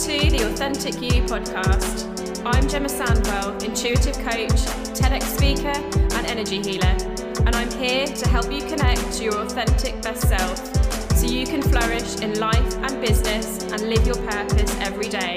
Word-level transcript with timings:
to 0.00 0.30
the 0.30 0.46
Authentic 0.46 0.94
You 0.94 1.20
podcast. 1.24 2.08
I'm 2.46 2.66
Gemma 2.70 2.88
Sandwell, 2.88 3.62
intuitive 3.62 4.14
coach, 4.16 4.60
TEDx 4.96 5.24
speaker, 5.24 5.76
and 6.16 6.26
energy 6.26 6.62
healer, 6.62 6.96
and 7.44 7.54
I'm 7.54 7.70
here 7.72 8.06
to 8.06 8.28
help 8.30 8.50
you 8.50 8.62
connect 8.62 9.12
to 9.18 9.24
your 9.24 9.36
authentic 9.36 10.00
best 10.00 10.26
self 10.26 10.56
so 11.14 11.26
you 11.26 11.44
can 11.44 11.60
flourish 11.60 12.16
in 12.20 12.40
life 12.40 12.76
and 12.76 12.98
business 13.02 13.62
and 13.70 13.90
live 13.90 14.06
your 14.06 14.16
purpose 14.26 14.74
every 14.80 15.10
day. 15.10 15.36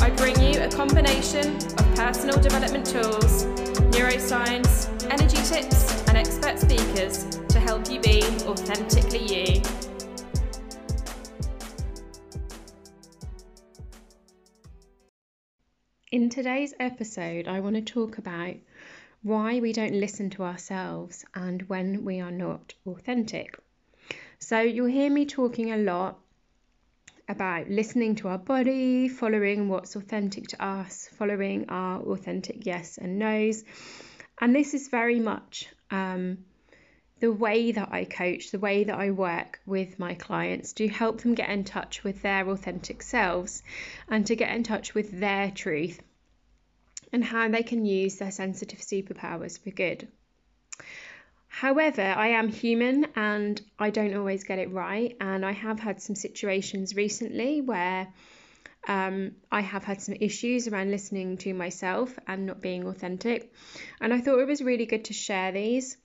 I 0.00 0.10
bring 0.16 0.40
you 0.42 0.60
a 0.60 0.68
combination 0.68 1.54
of 1.54 1.94
personal 1.94 2.40
development 2.40 2.86
tools, 2.86 3.44
neuroscience, 3.94 4.90
energy 5.12 5.40
tips, 5.46 6.02
and 6.08 6.18
expert 6.18 6.58
speakers 6.58 7.38
to 7.50 7.60
help 7.60 7.88
you 7.88 8.00
be 8.00 8.20
authentically 8.48 9.22
you. 9.22 9.83
Today's 16.34 16.74
episode, 16.80 17.46
I 17.46 17.60
want 17.60 17.76
to 17.76 17.80
talk 17.80 18.18
about 18.18 18.56
why 19.22 19.60
we 19.60 19.72
don't 19.72 19.94
listen 19.94 20.30
to 20.30 20.42
ourselves 20.42 21.24
and 21.32 21.62
when 21.68 22.04
we 22.04 22.20
are 22.20 22.32
not 22.32 22.74
authentic. 22.88 23.56
So, 24.40 24.58
you'll 24.58 24.88
hear 24.88 25.08
me 25.08 25.26
talking 25.26 25.70
a 25.70 25.76
lot 25.76 26.18
about 27.28 27.70
listening 27.70 28.16
to 28.16 28.26
our 28.26 28.38
body, 28.38 29.06
following 29.06 29.68
what's 29.68 29.94
authentic 29.94 30.48
to 30.48 30.64
us, 30.64 31.08
following 31.16 31.66
our 31.68 32.00
authentic 32.00 32.66
yes 32.66 32.98
and 32.98 33.20
no's. 33.20 33.62
And 34.40 34.52
this 34.52 34.74
is 34.74 34.88
very 34.88 35.20
much 35.20 35.68
um, 35.92 36.38
the 37.20 37.30
way 37.30 37.70
that 37.70 37.90
I 37.92 38.06
coach, 38.06 38.50
the 38.50 38.58
way 38.58 38.82
that 38.82 38.98
I 38.98 39.12
work 39.12 39.60
with 39.66 40.00
my 40.00 40.14
clients 40.14 40.72
to 40.74 40.88
help 40.88 41.20
them 41.20 41.36
get 41.36 41.48
in 41.48 41.62
touch 41.62 42.02
with 42.02 42.22
their 42.22 42.48
authentic 42.48 43.04
selves 43.04 43.62
and 44.08 44.26
to 44.26 44.34
get 44.34 44.52
in 44.52 44.64
touch 44.64 44.94
with 44.94 45.20
their 45.20 45.52
truth 45.52 46.00
and 47.12 47.24
how 47.24 47.48
they 47.48 47.62
can 47.62 47.84
use 47.84 48.16
their 48.16 48.30
sensitive 48.30 48.80
superpowers 48.80 49.58
for 49.62 49.70
good. 49.70 50.08
However, 51.48 52.02
I 52.02 52.28
am 52.28 52.48
human 52.48 53.06
and 53.14 53.60
I 53.78 53.90
don't 53.90 54.14
always 54.14 54.44
get 54.44 54.58
it 54.58 54.72
right, 54.72 55.16
and 55.20 55.46
I 55.46 55.52
have 55.52 55.78
had 55.78 56.02
some 56.02 56.16
situations 56.16 56.96
recently 56.96 57.60
where 57.60 58.08
um, 58.88 59.36
I 59.50 59.60
have 59.60 59.84
had 59.84 60.02
some 60.02 60.16
issues 60.20 60.68
around 60.68 60.90
listening 60.90 61.38
to 61.38 61.54
myself 61.54 62.18
and 62.26 62.46
not 62.46 62.60
being 62.60 62.86
authentic. 62.86 63.52
And 64.00 64.12
I 64.12 64.20
thought 64.20 64.40
it 64.40 64.48
was 64.48 64.62
really 64.62 64.86
good 64.86 65.04
to 65.06 65.12
share 65.12 65.52
these 65.52 65.96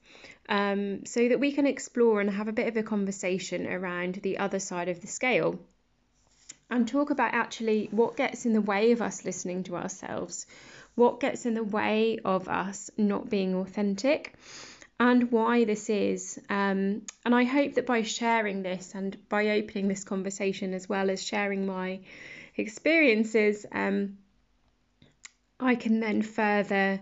um, 0.47 1.05
so 1.05 1.27
that 1.27 1.39
we 1.39 1.51
can 1.51 1.67
explore 1.67 2.21
and 2.21 2.29
have 2.29 2.47
a 2.47 2.53
bit 2.53 2.67
of 2.67 2.77
a 2.77 2.83
conversation 2.83 3.67
around 3.67 4.15
the 4.15 4.37
other 4.37 4.59
side 4.59 4.89
of 4.89 5.01
the 5.01 5.07
scale 5.07 5.59
and 6.69 6.87
talk 6.87 7.09
about 7.09 7.33
actually 7.33 7.87
what 7.91 8.15
gets 8.15 8.45
in 8.45 8.53
the 8.53 8.61
way 8.61 8.91
of 8.91 9.01
us 9.01 9.25
listening 9.25 9.63
to 9.63 9.75
ourselves, 9.75 10.45
what 10.99 11.19
gets 11.19 11.45
in 11.45 11.53
the 11.53 11.63
way 11.63 12.19
of 12.23 12.47
us 12.49 12.91
not 12.97 13.29
being 13.29 13.55
authentic, 13.55 14.35
and 14.99 15.31
why 15.31 15.63
this 15.63 15.89
is. 15.89 16.37
Um, 16.49 17.03
and 17.25 17.33
I 17.33 17.45
hope 17.45 17.75
that 17.75 17.85
by 17.85 18.01
sharing 18.01 18.63
this 18.63 18.93
and 18.93 19.17
by 19.29 19.51
opening 19.51 19.87
this 19.87 20.03
conversation 20.03 20.73
as 20.73 20.89
well 20.89 21.09
as 21.09 21.23
sharing 21.23 21.65
my 21.65 22.01
experiences, 22.57 23.65
um, 23.71 24.17
I 25.59 25.75
can 25.75 26.01
then 26.01 26.21
further 26.21 26.99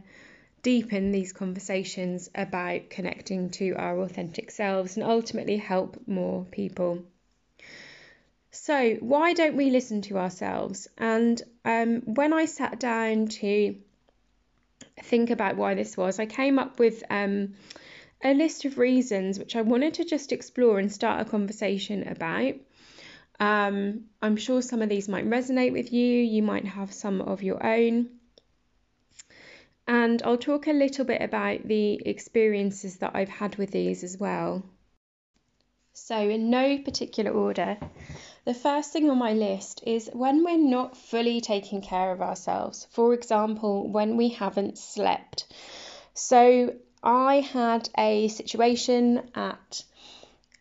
deepen 0.62 1.12
these 1.12 1.34
conversations 1.34 2.30
about 2.36 2.90
connecting 2.92 3.50
to 3.52 3.74
our 3.74 4.00
authentic 4.02 4.52
selves 4.52 4.96
and 4.96 5.04
ultimately 5.04 5.58
help 5.58 5.98
more 6.08 6.46
people. 6.52 7.04
So, 8.52 8.96
why 8.96 9.34
don't 9.34 9.56
we 9.56 9.70
listen 9.70 10.02
to 10.04 10.18
ourselves? 10.18 10.88
And 10.98 11.42
um, 11.64 12.02
when 12.06 12.34
I 12.34 12.46
sat 12.46 12.80
down 12.80 13.28
to 13.28 13.76
think 15.04 15.30
about 15.30 15.58
why 15.58 15.76
this 15.76 15.96
was, 15.98 16.20
I 16.20 16.26
came 16.26 16.60
up 16.60 16.80
with 16.80 17.04
um, 17.10 17.54
a 18.24 18.34
list 18.34 18.66
of 18.66 18.78
reasons 18.78 19.40
which 19.40 19.56
I 19.56 19.62
wanted 19.62 19.96
to 19.96 20.06
just 20.06 20.32
explore 20.32 20.80
and 20.80 20.92
start 20.92 21.22
a 21.22 21.30
conversation 21.30 22.08
about. 22.08 22.56
Um, 23.40 24.06
I'm 24.22 24.38
sure 24.38 24.62
some 24.62 24.82
of 24.82 24.90
these 24.90 25.08
might 25.08 25.30
resonate 25.30 25.74
with 25.74 25.94
you, 25.94 26.06
you 26.06 26.42
might 26.42 26.66
have 26.66 26.92
some 26.94 27.22
of 27.22 27.44
your 27.44 27.66
own 27.66 28.10
and 29.88 30.22
I'll 30.24 30.38
talk 30.38 30.68
a 30.68 30.74
little 30.74 31.06
bit 31.06 31.22
about 31.22 31.66
the 31.66 32.02
experiences 32.06 32.98
that 32.98 33.12
I've 33.14 33.30
had 33.30 33.56
with 33.56 33.72
these 33.72 34.04
as 34.04 34.18
well. 34.18 34.64
So, 36.00 36.16
in 36.30 36.52
no 36.52 36.78
particular 36.78 37.32
order, 37.32 37.76
the 38.46 38.54
first 38.54 38.94
thing 38.94 39.10
on 39.10 39.18
my 39.18 39.34
list 39.34 39.82
is 39.84 40.10
when 40.14 40.44
we're 40.44 40.56
not 40.56 40.96
fully 40.96 41.42
taking 41.42 41.82
care 41.82 42.12
of 42.12 42.22
ourselves. 42.22 42.88
For 42.92 43.16
example, 43.16 43.90
when 43.90 44.16
we 44.16 44.30
haven't 44.30 44.78
slept. 44.78 45.48
So, 46.14 46.76
I 47.04 47.40
had 47.40 47.90
a 47.98 48.28
situation 48.28 49.32
at 49.34 49.84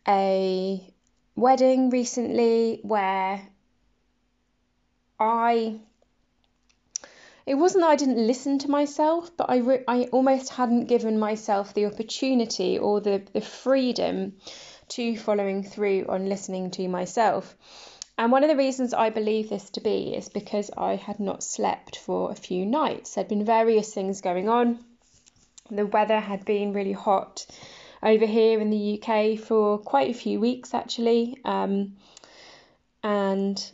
a 0.07 0.91
wedding 1.35 1.91
recently 1.91 2.79
where 2.81 3.47
I 5.19 5.79
it 7.45 7.55
wasn't 7.55 7.83
that 7.83 7.91
I 7.91 7.95
didn't 7.95 8.27
listen 8.27 8.59
to 8.59 8.69
myself, 8.69 9.31
but 9.37 9.49
I, 9.49 9.57
re- 9.57 9.83
I 9.87 10.09
almost 10.11 10.49
hadn't 10.49 10.87
given 10.87 11.17
myself 11.17 11.73
the 11.73 11.85
opportunity 11.85 12.77
or 12.77 12.99
the, 12.99 13.21
the 13.31 13.39
freedom 13.39 14.33
to 14.89 15.17
following 15.17 15.63
through 15.63 16.05
on 16.09 16.29
listening 16.29 16.71
to 16.71 16.87
myself. 16.87 17.55
And 18.17 18.31
one 18.31 18.43
of 18.43 18.49
the 18.49 18.55
reasons 18.55 18.93
I 18.93 19.11
believe 19.11 19.49
this 19.49 19.69
to 19.71 19.81
be 19.81 20.15
is 20.15 20.27
because 20.27 20.71
I 20.75 20.95
had 20.95 21.19
not 21.19 21.43
slept 21.43 21.97
for 21.97 22.31
a 22.31 22.35
few 22.35 22.65
nights. 22.65 23.13
There'd 23.13 23.27
been 23.27 23.45
various 23.45 23.93
things 23.93 24.21
going 24.21 24.49
on. 24.49 24.79
The 25.69 25.85
weather 25.85 26.19
had 26.19 26.43
been 26.45 26.73
really 26.73 26.93
hot 26.93 27.45
over 28.01 28.25
here 28.25 28.59
in 28.59 28.69
the 28.69 29.01
UK 29.01 29.39
for 29.39 29.77
quite 29.77 30.09
a 30.09 30.19
few 30.19 30.39
weeks 30.39 30.73
actually. 30.73 31.37
Um, 31.45 31.97
and 33.03 33.71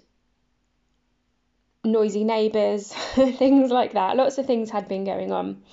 noisy 1.85 2.23
neighbours, 2.23 2.93
things 3.13 3.71
like 3.71 3.93
that. 3.93 4.17
Lots 4.17 4.37
of 4.37 4.45
things 4.45 4.69
had 4.69 4.87
been 4.87 5.05
going 5.05 5.31
on. 5.31 5.63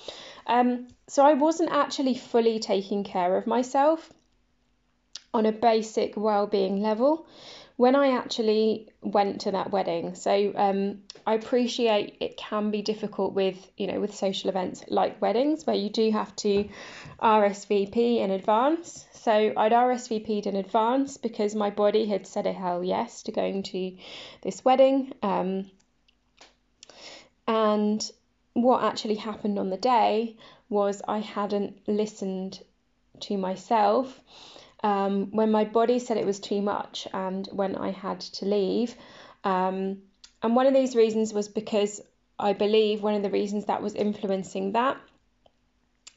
Um, 0.47 0.87
so 1.07 1.25
I 1.25 1.33
wasn't 1.33 1.71
actually 1.71 2.15
fully 2.15 2.59
taking 2.59 3.03
care 3.03 3.37
of 3.37 3.47
myself 3.47 4.09
on 5.33 5.45
a 5.45 5.51
basic 5.51 6.17
well-being 6.17 6.81
level 6.81 7.25
when 7.77 7.95
I 7.95 8.17
actually 8.17 8.89
went 9.01 9.41
to 9.41 9.51
that 9.51 9.71
wedding. 9.71 10.13
So 10.13 10.53
um, 10.55 10.99
I 11.25 11.33
appreciate 11.33 12.17
it 12.19 12.37
can 12.37 12.69
be 12.69 12.81
difficult 12.81 13.33
with 13.33 13.57
you 13.75 13.87
know 13.87 13.99
with 13.99 14.13
social 14.13 14.49
events 14.49 14.83
like 14.87 15.21
weddings 15.21 15.65
where 15.65 15.75
you 15.75 15.89
do 15.89 16.11
have 16.11 16.35
to 16.37 16.69
RSVP 17.21 18.19
in 18.19 18.31
advance. 18.31 19.07
So 19.13 19.31
I'd 19.31 19.71
RSVP'd 19.71 20.47
in 20.47 20.55
advance 20.55 21.17
because 21.17 21.55
my 21.55 21.69
body 21.69 22.05
had 22.05 22.27
said 22.27 22.45
a 22.45 22.53
hell 22.53 22.83
yes 22.83 23.23
to 23.23 23.31
going 23.31 23.63
to 23.63 23.97
this 24.41 24.63
wedding. 24.65 25.13
Um, 25.23 25.71
and 27.47 28.11
what 28.53 28.83
actually 28.83 29.15
happened 29.15 29.57
on 29.57 29.69
the 29.69 29.77
day 29.77 30.37
was 30.69 31.01
I 31.07 31.19
hadn't 31.19 31.79
listened 31.87 32.59
to 33.21 33.37
myself. 33.37 34.19
Um, 34.83 35.31
when 35.31 35.51
my 35.51 35.65
body 35.65 35.99
said 35.99 36.17
it 36.17 36.25
was 36.25 36.39
too 36.39 36.61
much 36.61 37.07
and 37.13 37.47
when 37.51 37.75
I 37.75 37.91
had 37.91 38.19
to 38.21 38.45
leave. 38.45 38.95
Um, 39.43 40.01
and 40.41 40.55
one 40.55 40.65
of 40.65 40.73
these 40.73 40.95
reasons 40.95 41.33
was 41.33 41.47
because 41.47 42.01
I 42.39 42.53
believe 42.53 43.03
one 43.03 43.13
of 43.13 43.21
the 43.21 43.29
reasons 43.29 43.65
that 43.65 43.83
was 43.83 43.93
influencing 43.93 44.71
that 44.71 44.97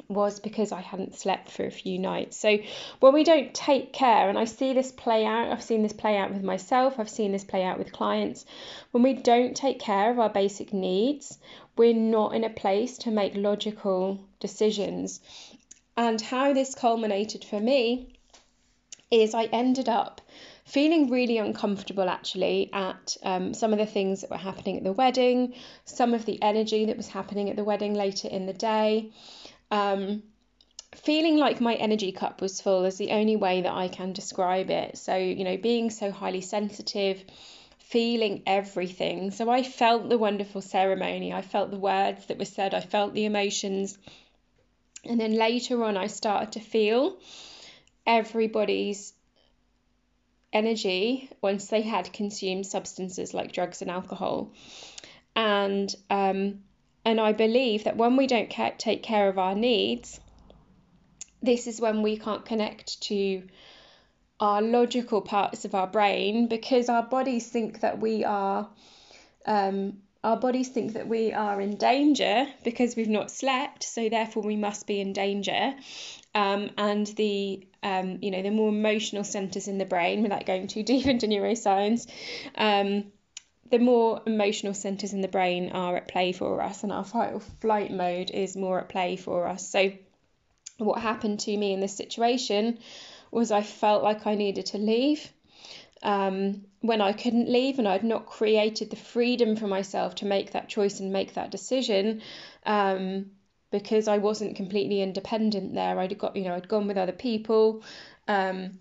was 0.08 0.40
because 0.40 0.72
I 0.72 0.80
hadn't 0.80 1.14
slept 1.14 1.50
for 1.50 1.64
a 1.64 1.70
few 1.70 1.98
nights. 1.98 2.36
So 2.36 2.58
when 3.00 3.14
we 3.14 3.24
don't 3.24 3.54
take 3.54 3.92
care, 3.92 4.28
and 4.28 4.38
I 4.38 4.44
see 4.44 4.72
this 4.72 4.92
play 4.92 5.24
out, 5.24 5.50
I've 5.50 5.62
seen 5.62 5.82
this 5.82 5.92
play 5.92 6.16
out 6.16 6.32
with 6.32 6.42
myself, 6.42 6.98
I've 6.98 7.08
seen 7.08 7.32
this 7.32 7.44
play 7.44 7.64
out 7.64 7.78
with 7.78 7.92
clients, 7.92 8.44
when 8.90 9.02
we 9.02 9.14
don't 9.14 9.56
take 9.56 9.78
care 9.78 10.10
of 10.10 10.18
our 10.18 10.28
basic 10.28 10.72
needs, 10.72 11.38
we're 11.76 11.94
not 11.94 12.34
in 12.34 12.44
a 12.44 12.50
place 12.50 12.98
to 12.98 13.10
make 13.10 13.34
logical 13.34 14.20
decisions. 14.40 15.20
And 15.96 16.20
how 16.20 16.52
this 16.52 16.74
culminated 16.74 17.44
for 17.44 17.60
me 17.60 18.13
is 19.22 19.34
I 19.34 19.44
ended 19.44 19.88
up 19.88 20.20
feeling 20.64 21.10
really 21.10 21.38
uncomfortable 21.38 22.08
actually 22.08 22.70
at 22.72 23.16
um, 23.22 23.52
some 23.54 23.72
of 23.72 23.78
the 23.78 23.86
things 23.86 24.22
that 24.22 24.30
were 24.30 24.36
happening 24.36 24.78
at 24.78 24.84
the 24.84 24.92
wedding, 24.92 25.54
some 25.84 26.14
of 26.14 26.24
the 26.24 26.42
energy 26.42 26.86
that 26.86 26.96
was 26.96 27.08
happening 27.08 27.50
at 27.50 27.56
the 27.56 27.64
wedding 27.64 27.94
later 27.94 28.28
in 28.28 28.46
the 28.46 28.52
day. 28.52 29.12
Um, 29.70 30.22
feeling 30.94 31.36
like 31.36 31.60
my 31.60 31.74
energy 31.74 32.12
cup 32.12 32.40
was 32.40 32.60
full 32.60 32.84
is 32.84 32.96
the 32.96 33.10
only 33.10 33.36
way 33.36 33.62
that 33.62 33.72
I 33.72 33.88
can 33.88 34.12
describe 34.12 34.70
it. 34.70 34.96
So, 34.96 35.16
you 35.16 35.44
know, 35.44 35.56
being 35.56 35.90
so 35.90 36.10
highly 36.10 36.40
sensitive, 36.40 37.22
feeling 37.78 38.42
everything. 38.46 39.30
So, 39.30 39.50
I 39.50 39.62
felt 39.62 40.08
the 40.08 40.18
wonderful 40.18 40.62
ceremony, 40.62 41.32
I 41.32 41.42
felt 41.42 41.70
the 41.70 41.78
words 41.78 42.26
that 42.26 42.38
were 42.38 42.44
said, 42.44 42.74
I 42.74 42.80
felt 42.80 43.12
the 43.12 43.26
emotions. 43.26 43.98
And 45.04 45.20
then 45.20 45.34
later 45.34 45.84
on, 45.84 45.98
I 45.98 46.06
started 46.06 46.52
to 46.52 46.60
feel 46.60 47.18
everybody's 48.06 49.12
energy 50.52 51.28
once 51.42 51.66
they 51.66 51.82
had 51.82 52.12
consumed 52.12 52.66
substances 52.66 53.34
like 53.34 53.52
drugs 53.52 53.82
and 53.82 53.90
alcohol. 53.90 54.52
And 55.34 55.94
um, 56.10 56.60
and 57.04 57.20
I 57.20 57.32
believe 57.32 57.84
that 57.84 57.96
when 57.96 58.16
we 58.16 58.26
don't 58.26 58.50
ca- 58.50 58.74
take 58.78 59.02
care 59.02 59.28
of 59.28 59.38
our 59.38 59.54
needs, 59.54 60.20
this 61.42 61.66
is 61.66 61.80
when 61.80 62.02
we 62.02 62.16
can't 62.16 62.44
connect 62.44 63.02
to 63.02 63.42
our 64.40 64.62
logical 64.62 65.20
parts 65.20 65.64
of 65.64 65.74
our 65.74 65.86
brain 65.86 66.48
because 66.48 66.88
our 66.88 67.02
bodies 67.02 67.48
think 67.48 67.80
that 67.80 68.00
we 68.00 68.24
are 68.24 68.68
um, 69.46 69.98
our 70.22 70.38
bodies 70.38 70.68
think 70.68 70.94
that 70.94 71.06
we 71.06 71.32
are 71.32 71.60
in 71.60 71.76
danger 71.76 72.46
because 72.64 72.96
we've 72.96 73.08
not 73.08 73.30
slept, 73.30 73.82
so 73.82 74.08
therefore 74.08 74.42
we 74.42 74.56
must 74.56 74.86
be 74.86 74.98
in 74.98 75.12
danger. 75.12 75.74
Um, 76.34 76.70
and 76.78 77.06
the 77.08 77.66
um, 77.84 78.18
you 78.22 78.30
know 78.30 78.42
the 78.42 78.50
more 78.50 78.70
emotional 78.70 79.22
centers 79.22 79.68
in 79.68 79.78
the 79.78 79.84
brain, 79.84 80.22
without 80.22 80.46
going 80.46 80.66
too 80.66 80.82
deep 80.92 81.06
into 81.06 81.26
neuroscience, 81.26 82.08
um, 82.56 83.12
the 83.70 83.78
more 83.78 84.22
emotional 84.26 84.74
centers 84.74 85.12
in 85.12 85.20
the 85.20 85.28
brain 85.28 85.70
are 85.70 85.96
at 85.96 86.08
play 86.08 86.32
for 86.32 86.60
us, 86.60 86.82
and 86.82 86.90
our 86.90 87.04
fight 87.04 87.32
or 87.32 87.40
flight 87.40 87.92
mode 87.92 88.30
is 88.30 88.56
more 88.56 88.80
at 88.80 88.88
play 88.88 89.16
for 89.16 89.46
us. 89.46 89.68
So, 89.68 89.92
what 90.78 91.00
happened 91.00 91.40
to 91.40 91.56
me 91.56 91.72
in 91.72 91.80
this 91.80 91.96
situation 91.96 92.78
was 93.30 93.52
I 93.52 93.62
felt 93.62 94.02
like 94.02 94.26
I 94.26 94.34
needed 94.34 94.66
to 94.66 94.78
leave 94.78 95.30
um, 96.04 96.66
when 96.80 97.00
I 97.00 97.12
couldn't 97.12 97.48
leave 97.48 97.78
and 97.78 97.88
I'd 97.88 98.04
not 98.04 98.26
created 98.26 98.90
the 98.90 98.96
freedom 98.96 99.56
for 99.56 99.66
myself 99.66 100.16
to 100.16 100.26
make 100.26 100.52
that 100.52 100.68
choice 100.68 101.00
and 101.00 101.12
make 101.12 101.34
that 101.34 101.50
decision 101.50 102.20
um, 102.64 103.30
because 103.74 104.06
I 104.06 104.18
wasn't 104.18 104.54
completely 104.54 105.02
independent 105.02 105.74
there. 105.74 105.98
I'd 105.98 106.16
got, 106.16 106.36
you 106.36 106.44
know, 106.44 106.54
I'd 106.54 106.68
gone 106.68 106.86
with 106.86 106.96
other 106.96 107.10
people. 107.10 107.82
Um, 108.28 108.78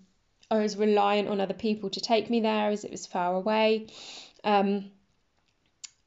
I 0.48 0.58
was 0.58 0.76
reliant 0.76 1.28
on 1.28 1.40
other 1.40 1.52
people 1.52 1.90
to 1.90 2.00
take 2.00 2.30
me 2.30 2.38
there 2.38 2.70
as 2.70 2.84
it 2.84 2.92
was 2.92 3.04
far 3.04 3.34
away. 3.34 3.88
Um, 4.44 4.92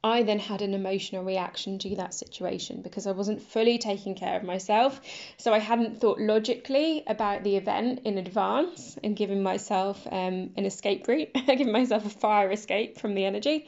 I 0.02 0.22
then 0.22 0.38
had 0.38 0.62
an 0.62 0.72
emotional 0.72 1.22
reaction 1.22 1.78
to 1.80 1.96
that 1.96 2.14
situation 2.14 2.80
because 2.80 3.06
I 3.06 3.10
wasn't 3.10 3.42
fully 3.42 3.76
taking 3.76 4.14
care 4.14 4.38
of 4.38 4.42
myself. 4.42 5.02
So 5.36 5.52
I 5.52 5.58
hadn't 5.58 6.00
thought 6.00 6.18
logically 6.18 7.04
about 7.06 7.44
the 7.44 7.56
event 7.56 8.00
in 8.06 8.16
advance 8.16 8.96
and 9.04 9.14
giving 9.14 9.42
myself 9.42 10.06
um, 10.10 10.52
an 10.56 10.64
escape 10.64 11.06
route, 11.06 11.28
giving 11.46 11.72
myself 11.72 12.06
a 12.06 12.08
fire 12.08 12.50
escape 12.50 12.96
from 12.96 13.14
the 13.14 13.26
energy. 13.26 13.66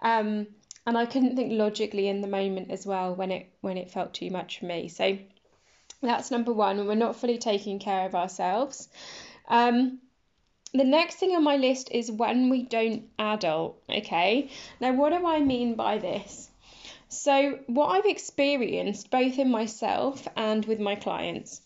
Um, 0.00 0.46
and 0.88 0.96
I 0.96 1.04
couldn't 1.04 1.36
think 1.36 1.52
logically 1.52 2.08
in 2.08 2.22
the 2.22 2.26
moment 2.26 2.70
as 2.70 2.86
well 2.86 3.14
when 3.14 3.30
it 3.30 3.52
when 3.60 3.76
it 3.76 3.90
felt 3.90 4.14
too 4.14 4.30
much 4.30 4.58
for 4.58 4.64
me. 4.64 4.88
So 4.88 5.18
that's 6.00 6.30
number 6.30 6.50
one. 6.50 6.86
We're 6.86 6.94
not 6.94 7.16
fully 7.16 7.36
taking 7.36 7.78
care 7.78 8.06
of 8.06 8.14
ourselves. 8.14 8.88
Um, 9.48 9.98
the 10.72 10.84
next 10.84 11.16
thing 11.16 11.36
on 11.36 11.44
my 11.44 11.58
list 11.58 11.90
is 11.92 12.10
when 12.10 12.48
we 12.48 12.62
don't 12.62 13.02
adult, 13.18 13.82
okay? 13.90 14.48
Now, 14.80 14.94
what 14.94 15.10
do 15.10 15.26
I 15.26 15.40
mean 15.40 15.74
by 15.74 15.98
this? 15.98 16.48
So, 17.10 17.58
what 17.66 17.88
I've 17.88 18.06
experienced 18.06 19.10
both 19.10 19.38
in 19.38 19.50
myself 19.50 20.26
and 20.36 20.64
with 20.64 20.80
my 20.80 20.94
clients 20.94 21.60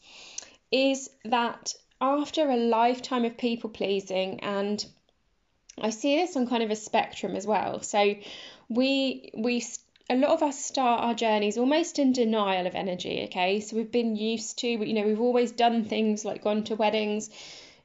is 0.72 1.10
that 1.26 1.74
after 2.00 2.50
a 2.50 2.56
lifetime 2.56 3.24
of 3.24 3.36
people 3.36 3.70
pleasing, 3.70 4.40
and 4.40 4.84
I 5.80 5.90
see 5.90 6.16
this 6.16 6.36
on 6.36 6.48
kind 6.48 6.64
of 6.64 6.72
a 6.72 6.76
spectrum 6.76 7.36
as 7.36 7.46
well. 7.46 7.82
So, 7.82 8.16
we, 8.68 9.30
we, 9.36 9.64
a 10.10 10.16
lot 10.16 10.30
of 10.30 10.42
us 10.42 10.64
start 10.64 11.02
our 11.02 11.14
journeys 11.14 11.58
almost 11.58 11.98
in 11.98 12.12
denial 12.12 12.66
of 12.66 12.74
energy, 12.74 13.22
okay? 13.24 13.60
So, 13.60 13.76
we've 13.76 13.92
been 13.92 14.16
used 14.16 14.58
to, 14.60 14.68
you 14.68 14.94
know, 14.94 15.06
we've 15.06 15.20
always 15.20 15.52
done 15.52 15.84
things 15.84 16.24
like 16.24 16.44
gone 16.44 16.64
to 16.64 16.76
weddings 16.76 17.30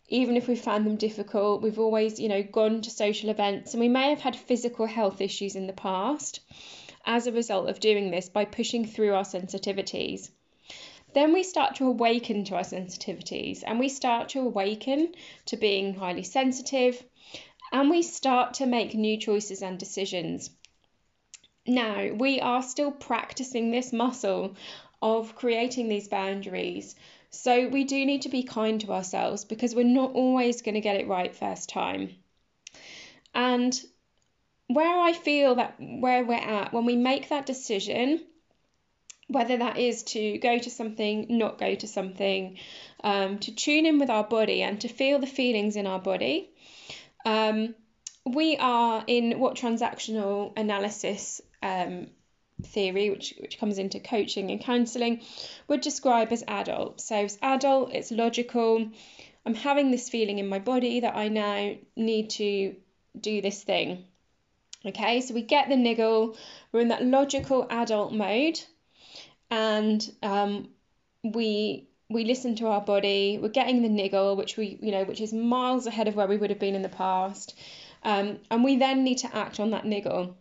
even 0.10 0.38
if 0.38 0.48
we 0.48 0.56
found 0.56 0.86
them 0.86 0.96
difficult. 0.96 1.62
We've 1.62 1.80
always, 1.80 2.20
you 2.20 2.30
know, 2.30 2.42
gone 2.42 2.82
to 2.82 2.90
social 2.90 3.30
events 3.30 3.74
and 3.74 3.82
we 3.82 3.90
may 3.90 4.10
have 4.10 4.22
had 4.22 4.36
physical 4.36 4.86
health 4.86 5.20
issues 5.22 5.56
in 5.56 5.68
the 5.68 5.74
past 5.74 6.40
as 7.06 7.28
a 7.28 7.32
result 7.32 7.70
of 7.70 7.80
doing 7.80 8.12
this 8.12 8.30
by 8.30 8.46
pushing 8.46 8.86
through 8.86 9.14
our 9.14 9.24
sensitivities. 9.24 10.30
Then 11.14 11.34
we 11.34 11.44
start 11.44 11.76
to 11.76 11.88
awaken 11.88 12.44
to 12.46 12.56
our 12.56 12.64
sensitivities 12.64 13.64
and 13.66 13.80
we 13.80 13.90
start 13.90 14.30
to 14.30 14.42
awaken 14.42 15.14
to 15.48 15.58
being 15.58 15.94
highly 15.96 16.24
sensitive 16.24 17.04
and 17.72 17.90
we 17.90 18.02
start 18.02 18.56
to 18.56 18.66
make 18.66 18.94
new 18.94 19.18
choices 19.18 19.62
and 19.62 19.78
decisions. 19.78 20.50
Now, 21.68 22.14
we 22.14 22.40
are 22.40 22.64
still 22.64 22.92
practicing 22.92 23.72
this 23.72 23.92
muscle 23.92 24.56
of 25.02 25.36
creating 25.36 25.90
these 25.90 26.08
boundaries 26.08 26.96
so 27.30 27.68
we 27.68 27.84
do 27.84 28.06
need 28.06 28.24
to 28.24 28.30
be 28.30 28.44
kind 28.44 28.80
to 28.82 28.94
ourselves 28.94 29.46
because 29.46 29.76
we're 29.76 29.84
not 29.84 30.14
always 30.14 30.62
going 30.62 30.76
to 30.76 30.82
get 30.82 31.00
it 31.00 31.08
right 31.08 31.36
first 31.36 31.70
time. 31.70 32.16
And 33.34 33.80
where 34.68 35.00
I 35.00 35.14
feel 35.14 35.56
that 35.56 35.76
where 35.80 36.24
we're 36.24 36.36
at, 36.36 36.74
when 36.74 36.86
we 36.86 36.96
make 36.96 37.30
that 37.30 37.46
decision, 37.46 38.24
whether 39.28 39.58
that 39.58 39.78
is 39.78 40.04
to 40.04 40.38
go 40.38 40.58
to 40.58 40.70
something, 40.70 41.28
not 41.30 41.58
go 41.58 41.76
to 41.76 41.88
something, 41.88 42.58
um, 43.04 43.40
to 43.40 43.54
tune 43.54 43.86
in 43.86 44.00
with 44.00 44.10
our 44.10 44.24
body 44.24 44.64
and 44.64 44.82
to 44.82 44.88
feel 44.88 45.20
the 45.20 45.28
feelings 45.28 45.76
in 45.76 45.86
our 45.86 46.00
body, 46.00 46.50
um, 47.26 47.76
we 48.26 48.58
are 48.58 49.04
in 49.06 49.40
what 49.40 49.56
transactional 49.56 50.58
analysis 50.58 51.42
um, 51.62 52.08
theory, 52.64 53.10
which, 53.10 53.34
which 53.40 53.60
comes 53.60 53.78
into 53.78 54.00
coaching 54.00 54.52
and 54.52 54.62
counselling, 54.62 55.22
would 55.68 55.82
describe 55.82 56.32
as 56.32 56.44
adult. 56.48 57.02
So, 57.02 57.16
as 57.16 57.38
adult, 57.42 57.94
it's 57.94 58.12
logical. 58.12 58.90
I'm 59.46 59.56
having 59.56 59.92
this 59.92 60.10
feeling 60.10 60.40
in 60.40 60.48
my 60.48 60.60
body 60.60 61.02
that 61.02 61.16
I 61.16 61.28
now 61.30 61.76
need 61.96 62.30
to 62.32 62.76
do 63.20 63.42
this 63.42 63.64
thing. 63.64 64.06
Okay, 64.86 65.22
so 65.22 65.34
we 65.34 65.42
get 65.42 65.70
the 65.70 65.76
niggle, 65.76 66.38
we're 66.72 66.82
in 66.82 66.90
that 66.90 67.04
logical 67.04 67.68
adult 67.70 68.14
mode, 68.14 68.60
and 69.50 70.10
um, 70.22 70.70
we 71.24 71.90
we 72.10 72.24
listen 72.24 72.56
to 72.58 72.68
our 72.68 72.82
body. 72.82 73.38
We're 73.42 73.50
getting 73.50 73.82
the 73.82 73.90
niggle, 73.90 74.36
which 74.36 74.56
we 74.56 74.78
you 74.82 74.92
know, 74.92 75.04
which 75.04 75.20
is 75.20 75.34
miles 75.34 75.88
ahead 75.88 76.08
of 76.08 76.16
where 76.16 76.28
we 76.28 76.38
would 76.38 76.52
have 76.52 76.60
been 76.60 76.76
in 76.76 76.84
the 76.84 76.90
past, 76.90 77.58
um, 78.04 78.40
and 78.52 78.64
we 78.64 78.78
then 78.78 79.04
need 79.04 79.18
to 79.20 79.36
act 79.36 79.60
on 79.60 79.72
that 79.72 79.86
niggle. 79.86 80.38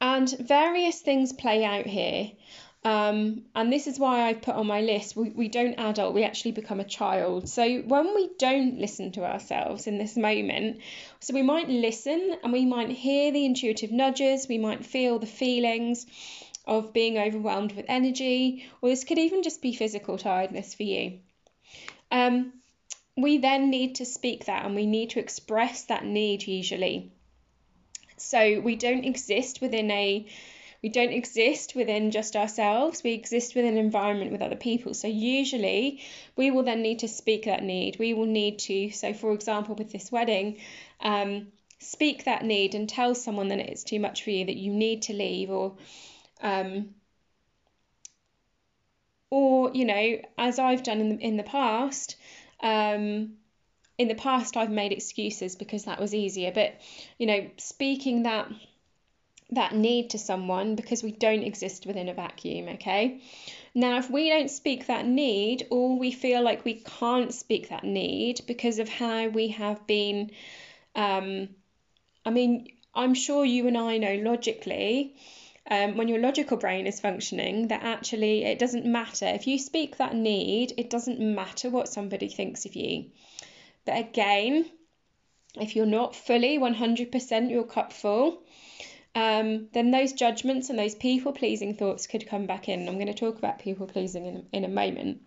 And 0.00 0.28
various 0.38 1.00
things 1.00 1.32
play 1.32 1.64
out 1.64 1.86
here. 1.86 2.30
Um, 2.84 3.42
and 3.56 3.72
this 3.72 3.88
is 3.88 3.98
why 3.98 4.22
I've 4.22 4.42
put 4.42 4.54
on 4.54 4.68
my 4.68 4.80
list 4.80 5.16
we, 5.16 5.30
we 5.30 5.48
don't 5.48 5.74
adult, 5.74 6.14
we 6.14 6.22
actually 6.22 6.52
become 6.52 6.78
a 6.78 6.84
child. 6.84 7.48
So 7.48 7.78
when 7.80 8.14
we 8.14 8.30
don't 8.38 8.78
listen 8.78 9.10
to 9.12 9.24
ourselves 9.24 9.88
in 9.88 9.98
this 9.98 10.16
moment, 10.16 10.78
so 11.18 11.34
we 11.34 11.42
might 11.42 11.68
listen 11.68 12.36
and 12.44 12.52
we 12.52 12.64
might 12.64 12.90
hear 12.90 13.32
the 13.32 13.44
intuitive 13.44 13.90
nudges, 13.90 14.46
we 14.48 14.58
might 14.58 14.86
feel 14.86 15.18
the 15.18 15.26
feelings 15.26 16.06
of 16.64 16.92
being 16.92 17.18
overwhelmed 17.18 17.72
with 17.72 17.86
energy, 17.88 18.66
or 18.80 18.88
this 18.88 19.02
could 19.02 19.18
even 19.18 19.42
just 19.42 19.62
be 19.62 19.74
physical 19.74 20.16
tiredness 20.16 20.72
for 20.72 20.84
you. 20.84 21.18
Um, 22.12 22.52
we 23.16 23.38
then 23.38 23.70
need 23.70 23.96
to 23.96 24.04
speak 24.04 24.44
that 24.44 24.64
and 24.64 24.76
we 24.76 24.86
need 24.86 25.10
to 25.10 25.18
express 25.18 25.84
that 25.84 26.04
need 26.04 26.46
usually. 26.46 27.10
So 28.16 28.60
we 28.60 28.76
don't 28.76 29.04
exist 29.04 29.60
within 29.60 29.90
a 29.90 30.26
we 30.82 30.90
don't 30.90 31.12
exist 31.12 31.74
within 31.74 32.10
just 32.10 32.36
ourselves. 32.36 33.02
We 33.02 33.12
exist 33.14 33.54
within 33.54 33.72
an 33.76 33.84
environment 33.84 34.30
with 34.30 34.42
other 34.42 34.56
people. 34.56 34.94
So 34.94 35.08
usually 35.08 36.02
we 36.36 36.50
will 36.50 36.62
then 36.62 36.82
need 36.82 37.00
to 37.00 37.08
speak 37.08 37.46
that 37.46 37.62
need. 37.62 37.98
We 37.98 38.14
will 38.14 38.26
need 38.26 38.58
to 38.60 38.90
so 38.90 39.12
for 39.12 39.32
example 39.32 39.74
with 39.74 39.90
this 39.90 40.12
wedding 40.12 40.58
um, 41.00 41.48
speak 41.78 42.24
that 42.24 42.44
need 42.44 42.74
and 42.74 42.88
tell 42.88 43.14
someone 43.14 43.48
that 43.48 43.58
it's 43.58 43.84
too 43.84 44.00
much 44.00 44.24
for 44.24 44.30
you 44.30 44.46
that 44.46 44.56
you 44.56 44.72
need 44.72 45.02
to 45.02 45.12
leave 45.12 45.50
or 45.50 45.76
um, 46.42 46.94
or 49.30 49.70
you 49.74 49.84
know 49.84 50.18
as 50.38 50.58
i've 50.58 50.82
done 50.82 51.00
in 51.00 51.08
the, 51.10 51.16
in 51.16 51.36
the 51.36 51.42
past 51.42 52.16
um, 52.60 53.34
in 53.98 54.08
the 54.08 54.14
past 54.14 54.56
I've 54.56 54.70
made 54.70 54.92
excuses 54.92 55.56
because 55.56 55.84
that 55.84 56.00
was 56.00 56.14
easier, 56.14 56.52
but 56.52 56.74
you 57.18 57.26
know, 57.26 57.50
speaking 57.56 58.24
that 58.24 58.48
that 59.50 59.74
need 59.74 60.10
to 60.10 60.18
someone 60.18 60.74
because 60.74 61.04
we 61.04 61.12
don't 61.12 61.44
exist 61.44 61.86
within 61.86 62.08
a 62.08 62.14
vacuum, 62.14 62.68
okay? 62.68 63.20
Now, 63.74 63.98
if 63.98 64.10
we 64.10 64.28
don't 64.28 64.50
speak 64.50 64.86
that 64.86 65.06
need 65.06 65.68
or 65.70 65.96
we 65.96 66.10
feel 66.10 66.42
like 66.42 66.64
we 66.64 66.82
can't 66.98 67.32
speak 67.32 67.68
that 67.68 67.84
need 67.84 68.40
because 68.48 68.80
of 68.80 68.88
how 68.88 69.28
we 69.28 69.48
have 69.48 69.86
been 69.86 70.32
um 70.94 71.48
I 72.24 72.30
mean, 72.30 72.72
I'm 72.92 73.14
sure 73.14 73.44
you 73.44 73.68
and 73.68 73.78
I 73.78 73.98
know 73.98 74.16
logically 74.16 75.14
um, 75.70 75.96
when 75.96 76.08
your 76.08 76.18
logical 76.18 76.56
brain 76.56 76.86
is 76.86 77.00
functioning 77.00 77.68
that 77.68 77.82
actually 77.82 78.44
it 78.44 78.58
doesn't 78.58 78.84
matter. 78.84 79.26
If 79.26 79.46
you 79.46 79.58
speak 79.58 79.96
that 79.98 80.14
need, 80.14 80.72
it 80.76 80.90
doesn't 80.90 81.20
matter 81.20 81.70
what 81.70 81.88
somebody 81.88 82.28
thinks 82.28 82.66
of 82.66 82.74
you. 82.74 83.06
But 83.86 83.98
again, 83.98 84.66
if 85.58 85.74
you're 85.74 85.86
not 85.86 86.14
fully 86.14 86.58
100% 86.58 87.50
your 87.50 87.64
cup 87.64 87.92
full, 87.92 88.42
um, 89.14 89.68
then 89.72 89.90
those 89.90 90.12
judgments 90.12 90.68
and 90.68 90.78
those 90.78 90.94
people 90.94 91.32
pleasing 91.32 91.74
thoughts 91.74 92.06
could 92.06 92.28
come 92.28 92.44
back 92.44 92.68
in. 92.68 92.86
I'm 92.86 92.96
going 92.96 93.06
to 93.06 93.14
talk 93.14 93.38
about 93.38 93.60
people 93.60 93.86
pleasing 93.86 94.26
in, 94.26 94.46
in 94.52 94.64
a 94.64 94.68
moment. 94.68 95.22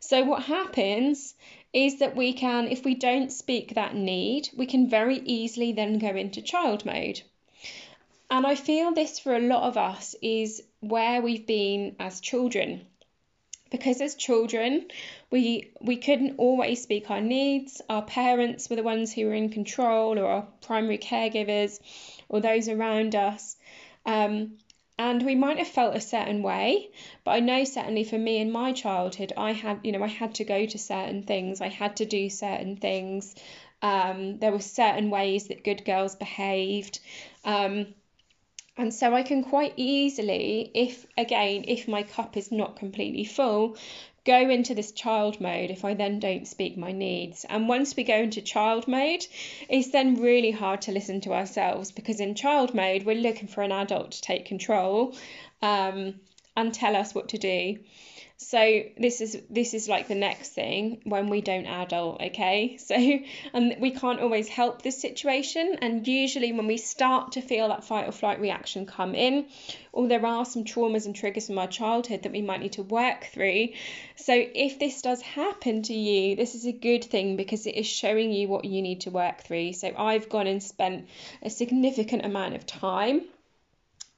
So, 0.00 0.24
what 0.24 0.42
happens 0.42 1.34
is 1.72 2.00
that 2.00 2.16
we 2.16 2.32
can, 2.32 2.66
if 2.66 2.84
we 2.84 2.96
don't 2.96 3.30
speak 3.30 3.74
that 3.74 3.94
need, 3.94 4.48
we 4.56 4.66
can 4.66 4.90
very 4.90 5.18
easily 5.18 5.70
then 5.72 5.98
go 5.98 6.08
into 6.08 6.42
child 6.42 6.84
mode. 6.84 7.22
And 8.30 8.44
I 8.44 8.56
feel 8.56 8.92
this 8.92 9.20
for 9.20 9.36
a 9.36 9.40
lot 9.40 9.62
of 9.62 9.76
us 9.76 10.16
is 10.20 10.62
where 10.80 11.22
we've 11.22 11.46
been 11.46 11.94
as 12.00 12.20
children. 12.20 12.86
Because 13.70 14.00
as 14.00 14.14
children, 14.14 14.86
we 15.30 15.72
we 15.80 15.96
couldn't 15.96 16.36
always 16.38 16.82
speak 16.82 17.10
our 17.10 17.20
needs. 17.20 17.82
Our 17.88 18.02
parents 18.02 18.70
were 18.70 18.76
the 18.76 18.82
ones 18.82 19.12
who 19.12 19.26
were 19.26 19.34
in 19.34 19.50
control, 19.50 20.18
or 20.18 20.26
our 20.26 20.48
primary 20.62 20.98
caregivers, 20.98 21.80
or 22.28 22.40
those 22.40 22.68
around 22.68 23.14
us. 23.14 23.56
Um, 24.06 24.58
and 24.98 25.24
we 25.24 25.34
might 25.34 25.58
have 25.58 25.68
felt 25.68 25.94
a 25.94 26.00
certain 26.00 26.42
way 26.42 26.90
but 27.24 27.30
i 27.30 27.40
know 27.40 27.64
certainly 27.64 28.04
for 28.04 28.18
me 28.18 28.38
in 28.38 28.50
my 28.50 28.72
childhood 28.72 29.32
i 29.36 29.52
had 29.52 29.78
you 29.84 29.92
know 29.92 30.02
i 30.02 30.08
had 30.08 30.34
to 30.34 30.44
go 30.44 30.66
to 30.66 30.78
certain 30.78 31.22
things 31.22 31.60
i 31.60 31.68
had 31.68 31.96
to 31.96 32.04
do 32.04 32.28
certain 32.28 32.76
things 32.76 33.34
um, 33.80 34.40
there 34.40 34.50
were 34.50 34.58
certain 34.58 35.08
ways 35.08 35.46
that 35.48 35.62
good 35.62 35.84
girls 35.84 36.16
behaved 36.16 36.98
um, 37.44 37.86
and 38.78 38.94
so 38.94 39.12
I 39.12 39.24
can 39.24 39.42
quite 39.42 39.74
easily, 39.76 40.70
if 40.72 41.04
again, 41.16 41.64
if 41.66 41.88
my 41.88 42.04
cup 42.04 42.36
is 42.36 42.52
not 42.52 42.76
completely 42.76 43.24
full, 43.24 43.76
go 44.24 44.48
into 44.48 44.74
this 44.74 44.92
child 44.92 45.40
mode 45.40 45.70
if 45.70 45.84
I 45.84 45.94
then 45.94 46.20
don't 46.20 46.46
speak 46.46 46.76
my 46.76 46.92
needs. 46.92 47.44
And 47.48 47.68
once 47.68 47.96
we 47.96 48.04
go 48.04 48.16
into 48.16 48.40
child 48.40 48.86
mode, 48.86 49.26
it's 49.68 49.90
then 49.90 50.20
really 50.20 50.52
hard 50.52 50.82
to 50.82 50.92
listen 50.92 51.20
to 51.22 51.32
ourselves 51.32 51.90
because 51.90 52.20
in 52.20 52.36
child 52.36 52.72
mode, 52.72 53.04
we're 53.04 53.16
looking 53.16 53.48
for 53.48 53.62
an 53.62 53.72
adult 53.72 54.12
to 54.12 54.22
take 54.22 54.44
control 54.44 55.16
um, 55.60 56.14
and 56.56 56.72
tell 56.72 56.94
us 56.94 57.14
what 57.14 57.30
to 57.30 57.38
do. 57.38 57.78
So 58.40 58.84
this 58.96 59.20
is 59.20 59.36
this 59.50 59.74
is 59.74 59.88
like 59.88 60.06
the 60.06 60.14
next 60.14 60.50
thing 60.50 61.00
when 61.02 61.28
we 61.28 61.40
don't 61.40 61.66
adult, 61.66 62.22
okay? 62.22 62.78
So 62.88 62.94
and 63.52 63.76
we 63.80 63.90
can't 63.90 64.20
always 64.20 64.46
help 64.46 64.80
this 64.80 65.00
situation 65.00 65.78
and 65.82 66.06
usually 66.06 66.52
when 66.52 66.68
we 66.68 66.76
start 66.76 67.32
to 67.32 67.40
feel 67.40 67.66
that 67.68 67.82
fight 67.82 68.06
or 68.06 68.12
flight 68.12 68.40
reaction 68.40 68.86
come 68.86 69.16
in, 69.16 69.46
or 69.92 70.06
there 70.06 70.24
are 70.24 70.44
some 70.44 70.64
traumas 70.64 71.06
and 71.06 71.16
triggers 71.16 71.48
from 71.48 71.58
our 71.58 71.66
childhood 71.66 72.22
that 72.22 72.30
we 72.30 72.40
might 72.40 72.60
need 72.60 72.74
to 72.74 72.84
work 72.84 73.24
through. 73.24 73.70
So 74.14 74.32
if 74.34 74.78
this 74.78 75.02
does 75.02 75.20
happen 75.20 75.82
to 75.82 75.94
you, 75.94 76.36
this 76.36 76.54
is 76.54 76.64
a 76.64 76.72
good 76.72 77.04
thing 77.04 77.36
because 77.36 77.66
it 77.66 77.74
is 77.74 77.88
showing 77.88 78.30
you 78.30 78.46
what 78.46 78.64
you 78.64 78.82
need 78.82 79.00
to 79.00 79.10
work 79.10 79.42
through. 79.42 79.72
So 79.72 79.92
I've 79.98 80.28
gone 80.28 80.46
and 80.46 80.62
spent 80.62 81.08
a 81.42 81.50
significant 81.50 82.24
amount 82.24 82.54
of 82.54 82.64
time 82.66 83.22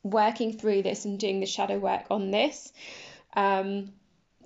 working 0.02 0.52
through 0.52 0.82
this 0.82 1.06
and 1.06 1.18
doing 1.18 1.40
the 1.40 1.46
shadow 1.46 1.78
work 1.78 2.04
on 2.10 2.30
this. 2.30 2.70
Um, 3.34 3.92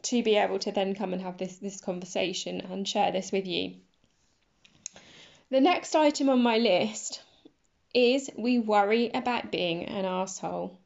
to 0.04 0.22
be 0.22 0.36
able 0.36 0.58
to 0.60 0.72
then 0.72 0.94
come 0.94 1.12
and 1.12 1.22
have 1.22 1.38
this, 1.38 1.56
this 1.56 1.80
conversation 1.80 2.60
and 2.60 2.86
share 2.86 3.12
this 3.12 3.32
with 3.32 3.46
you. 3.46 3.74
The 5.50 5.60
next 5.60 5.94
item 5.94 6.28
on 6.28 6.42
my 6.42 6.58
list 6.58 7.22
is 7.94 8.30
we 8.36 8.58
worry 8.58 9.10
about 9.12 9.52
being 9.52 9.84
an 9.84 10.04
asshole. 10.04 10.78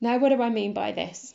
Now, 0.00 0.18
what 0.18 0.30
do 0.30 0.42
I 0.42 0.50
mean 0.50 0.72
by 0.72 0.92
this? 0.92 1.34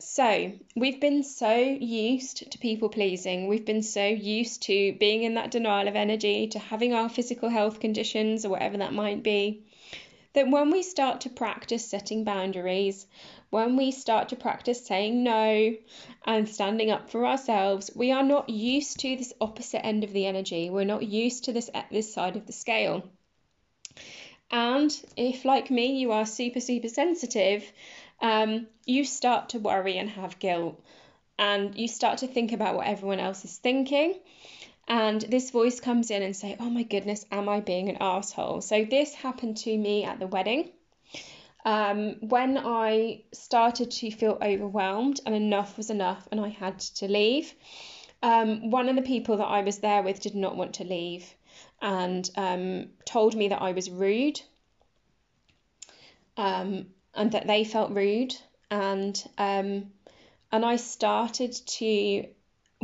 So, 0.00 0.52
we've 0.76 1.00
been 1.00 1.22
so 1.22 1.54
used 1.56 2.50
to 2.50 2.58
people 2.58 2.88
pleasing, 2.88 3.48
we've 3.48 3.64
been 3.64 3.82
so 3.82 4.04
used 4.04 4.62
to 4.64 4.92
being 4.94 5.22
in 5.22 5.34
that 5.34 5.50
denial 5.50 5.88
of 5.88 5.96
energy, 5.96 6.48
to 6.48 6.58
having 6.58 6.92
our 6.92 7.08
physical 7.08 7.48
health 7.48 7.80
conditions 7.80 8.44
or 8.44 8.50
whatever 8.50 8.78
that 8.78 8.92
might 8.92 9.22
be, 9.22 9.64
that 10.34 10.50
when 10.50 10.70
we 10.70 10.82
start 10.82 11.22
to 11.22 11.30
practice 11.30 11.84
setting 11.88 12.24
boundaries, 12.24 13.06
when 13.50 13.76
we 13.76 13.90
start 13.92 14.28
to 14.28 14.36
practice 14.36 14.84
saying 14.84 15.22
no 15.22 15.74
and 16.26 16.48
standing 16.48 16.90
up 16.90 17.08
for 17.08 17.24
ourselves, 17.26 17.90
we 17.94 18.12
are 18.12 18.22
not 18.22 18.48
used 18.48 19.00
to 19.00 19.16
this 19.16 19.32
opposite 19.40 19.84
end 19.84 20.04
of 20.04 20.12
the 20.12 20.26
energy. 20.26 20.70
We're 20.70 20.84
not 20.84 21.04
used 21.04 21.44
to 21.44 21.52
this 21.52 21.70
this 21.90 22.12
side 22.12 22.36
of 22.36 22.46
the 22.46 22.52
scale. 22.52 23.08
And 24.50 24.94
if, 25.16 25.44
like 25.44 25.70
me, 25.70 25.98
you 25.98 26.12
are 26.12 26.26
super, 26.26 26.60
super 26.60 26.88
sensitive, 26.88 27.64
um, 28.20 28.66
you 28.84 29.04
start 29.04 29.50
to 29.50 29.58
worry 29.58 29.98
and 29.98 30.10
have 30.10 30.38
guilt. 30.38 30.80
And 31.38 31.76
you 31.76 31.88
start 31.88 32.18
to 32.18 32.28
think 32.28 32.52
about 32.52 32.76
what 32.76 32.86
everyone 32.86 33.18
else 33.18 33.44
is 33.44 33.56
thinking. 33.56 34.14
And 34.86 35.20
this 35.22 35.50
voice 35.50 35.80
comes 35.80 36.10
in 36.10 36.22
and 36.22 36.36
say, 36.36 36.56
Oh 36.60 36.70
my 36.70 36.82
goodness, 36.82 37.24
am 37.30 37.48
I 37.48 37.60
being 37.60 37.88
an 37.88 37.98
asshole? 38.00 38.60
So 38.60 38.84
this 38.84 39.14
happened 39.14 39.56
to 39.58 39.76
me 39.76 40.04
at 40.04 40.18
the 40.18 40.26
wedding. 40.26 40.70
Um, 41.64 42.16
when 42.20 42.58
I 42.58 43.22
started 43.32 43.90
to 43.90 44.10
feel 44.10 44.36
overwhelmed 44.42 45.20
and 45.24 45.34
enough 45.34 45.78
was 45.78 45.88
enough 45.88 46.28
and 46.30 46.38
I 46.38 46.48
had 46.48 46.78
to 46.78 47.08
leave, 47.08 47.54
um, 48.22 48.70
one 48.70 48.88
of 48.88 48.96
the 48.96 49.02
people 49.02 49.38
that 49.38 49.46
I 49.46 49.62
was 49.62 49.78
there 49.78 50.02
with 50.02 50.20
did 50.20 50.34
not 50.34 50.56
want 50.56 50.74
to 50.74 50.84
leave 50.84 51.34
and 51.80 52.28
um, 52.36 52.88
told 53.06 53.34
me 53.34 53.48
that 53.48 53.62
I 53.62 53.72
was 53.72 53.90
rude 53.90 54.40
um, 56.36 56.86
and 57.14 57.32
that 57.32 57.46
they 57.46 57.64
felt 57.64 57.92
rude 57.92 58.34
and 58.70 59.22
um, 59.38 59.90
and 60.52 60.64
I 60.64 60.76
started 60.76 61.52
to 61.52 62.26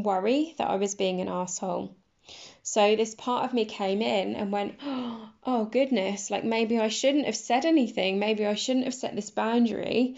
worry 0.03 0.55
that 0.59 0.69
I 0.69 0.77
was 0.77 0.95
being 0.95 1.21
an 1.21 1.29
asshole. 1.29 1.95
So 2.63 2.95
this 2.95 3.15
part 3.15 3.45
of 3.45 3.55
me 3.55 3.65
came 3.65 4.03
in 4.03 4.37
and 4.37 4.53
went, 4.53 4.77
oh 4.83 5.69
goodness, 5.71 6.31
like 6.31 6.45
maybe 6.45 6.79
I 6.79 6.89
shouldn't 6.89 7.27
have 7.27 7.37
said 7.37 7.65
anything. 7.65 8.19
Maybe 8.19 8.47
I 8.47 8.55
shouldn't 8.55 8.85
have 8.85 8.95
set 8.95 9.17
this 9.17 9.31
boundary. 9.31 10.17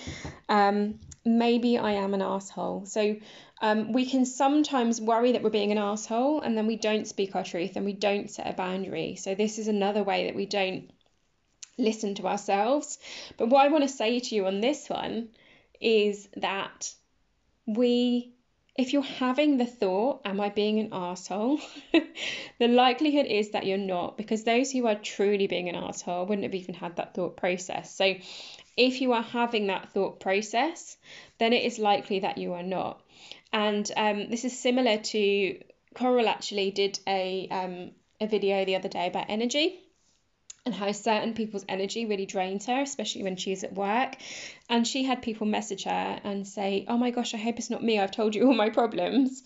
Um, 0.48 0.98
maybe 1.24 1.78
I 1.78 1.92
am 1.92 2.14
an 2.14 2.22
asshole. 2.22 2.86
So 2.86 3.16
um, 3.60 3.92
we 3.92 4.06
can 4.06 4.26
sometimes 4.26 5.00
worry 5.00 5.32
that 5.32 5.42
we're 5.42 5.50
being 5.50 5.72
an 5.72 5.78
asshole 5.78 6.40
and 6.40 6.58
then 6.58 6.66
we 6.66 6.76
don't 6.76 7.06
speak 7.06 7.36
our 7.36 7.44
truth 7.44 7.76
and 7.76 7.84
we 7.84 7.92
don't 7.92 8.30
set 8.30 8.50
a 8.50 8.54
boundary. 8.54 9.16
So 9.16 9.34
this 9.34 9.58
is 9.58 9.68
another 9.68 10.02
way 10.02 10.26
that 10.26 10.34
we 10.34 10.46
don't 10.46 10.90
listen 11.78 12.16
to 12.16 12.26
ourselves. 12.26 12.98
But 13.36 13.48
what 13.48 13.64
I 13.64 13.68
want 13.68 13.84
to 13.84 13.88
say 13.88 14.18
to 14.18 14.34
you 14.34 14.46
on 14.46 14.60
this 14.60 14.88
one 14.88 15.28
is 15.80 16.28
that 16.36 16.92
we 17.66 18.31
if 18.76 18.92
you're 18.92 19.02
having 19.02 19.58
the 19.58 19.66
thought, 19.66 20.22
am 20.24 20.40
I 20.40 20.48
being 20.48 20.78
an 20.78 20.88
asshole? 20.92 21.60
the 22.58 22.68
likelihood 22.68 23.26
is 23.26 23.50
that 23.50 23.66
you're 23.66 23.76
not, 23.76 24.16
because 24.16 24.44
those 24.44 24.70
who 24.70 24.86
are 24.86 24.94
truly 24.94 25.46
being 25.46 25.68
an 25.68 25.74
asshole 25.74 26.26
wouldn't 26.26 26.44
have 26.44 26.54
even 26.54 26.74
had 26.74 26.96
that 26.96 27.14
thought 27.14 27.36
process. 27.36 27.94
So 27.94 28.14
if 28.76 29.00
you 29.00 29.12
are 29.12 29.22
having 29.22 29.66
that 29.66 29.90
thought 29.90 30.20
process, 30.20 30.96
then 31.38 31.52
it 31.52 31.64
is 31.64 31.78
likely 31.78 32.20
that 32.20 32.38
you 32.38 32.54
are 32.54 32.62
not. 32.62 33.02
And 33.52 33.90
um, 33.96 34.30
this 34.30 34.44
is 34.44 34.58
similar 34.58 34.96
to 34.98 35.58
Coral 35.94 36.28
actually 36.28 36.70
did 36.70 36.98
a 37.06 37.48
um, 37.50 37.90
a 38.18 38.26
video 38.26 38.64
the 38.64 38.76
other 38.76 38.88
day 38.88 39.08
about 39.08 39.26
energy 39.28 39.80
and 40.64 40.74
how 40.74 40.92
certain 40.92 41.34
people's 41.34 41.64
energy 41.68 42.06
really 42.06 42.26
drains 42.26 42.66
her, 42.66 42.80
especially 42.80 43.24
when 43.24 43.36
she's 43.36 43.64
at 43.64 43.74
work. 43.74 44.16
And 44.68 44.86
she 44.86 45.04
had 45.04 45.22
people 45.22 45.46
message 45.46 45.84
her 45.84 46.20
and 46.24 46.46
say, 46.46 46.84
Oh 46.88 46.96
my 46.96 47.10
gosh, 47.10 47.34
I 47.34 47.38
hope 47.38 47.58
it's 47.58 47.70
not 47.70 47.82
me. 47.82 47.98
I've 47.98 48.12
told 48.12 48.34
you 48.34 48.46
all 48.46 48.54
my 48.54 48.70
problems. 48.70 49.42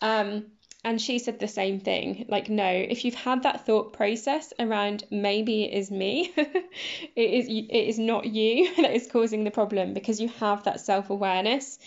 Um, 0.00 0.46
and 0.84 1.00
she 1.00 1.18
said 1.18 1.40
the 1.40 1.48
same 1.48 1.80
thing 1.80 2.24
like, 2.28 2.48
no, 2.48 2.68
if 2.68 3.04
you've 3.04 3.14
had 3.14 3.42
that 3.42 3.66
thought 3.66 3.92
process 3.92 4.52
around 4.58 5.04
maybe 5.10 5.64
it 5.64 5.76
is 5.76 5.90
me, 5.90 6.32
it, 6.36 6.70
is, 7.16 7.46
it 7.48 7.88
is 7.88 7.98
not 7.98 8.26
you 8.26 8.74
that 8.76 8.94
is 8.94 9.08
causing 9.10 9.44
the 9.44 9.50
problem 9.50 9.92
because 9.92 10.20
you 10.20 10.28
have 10.28 10.64
that 10.64 10.80
self 10.80 11.10
awareness 11.10 11.78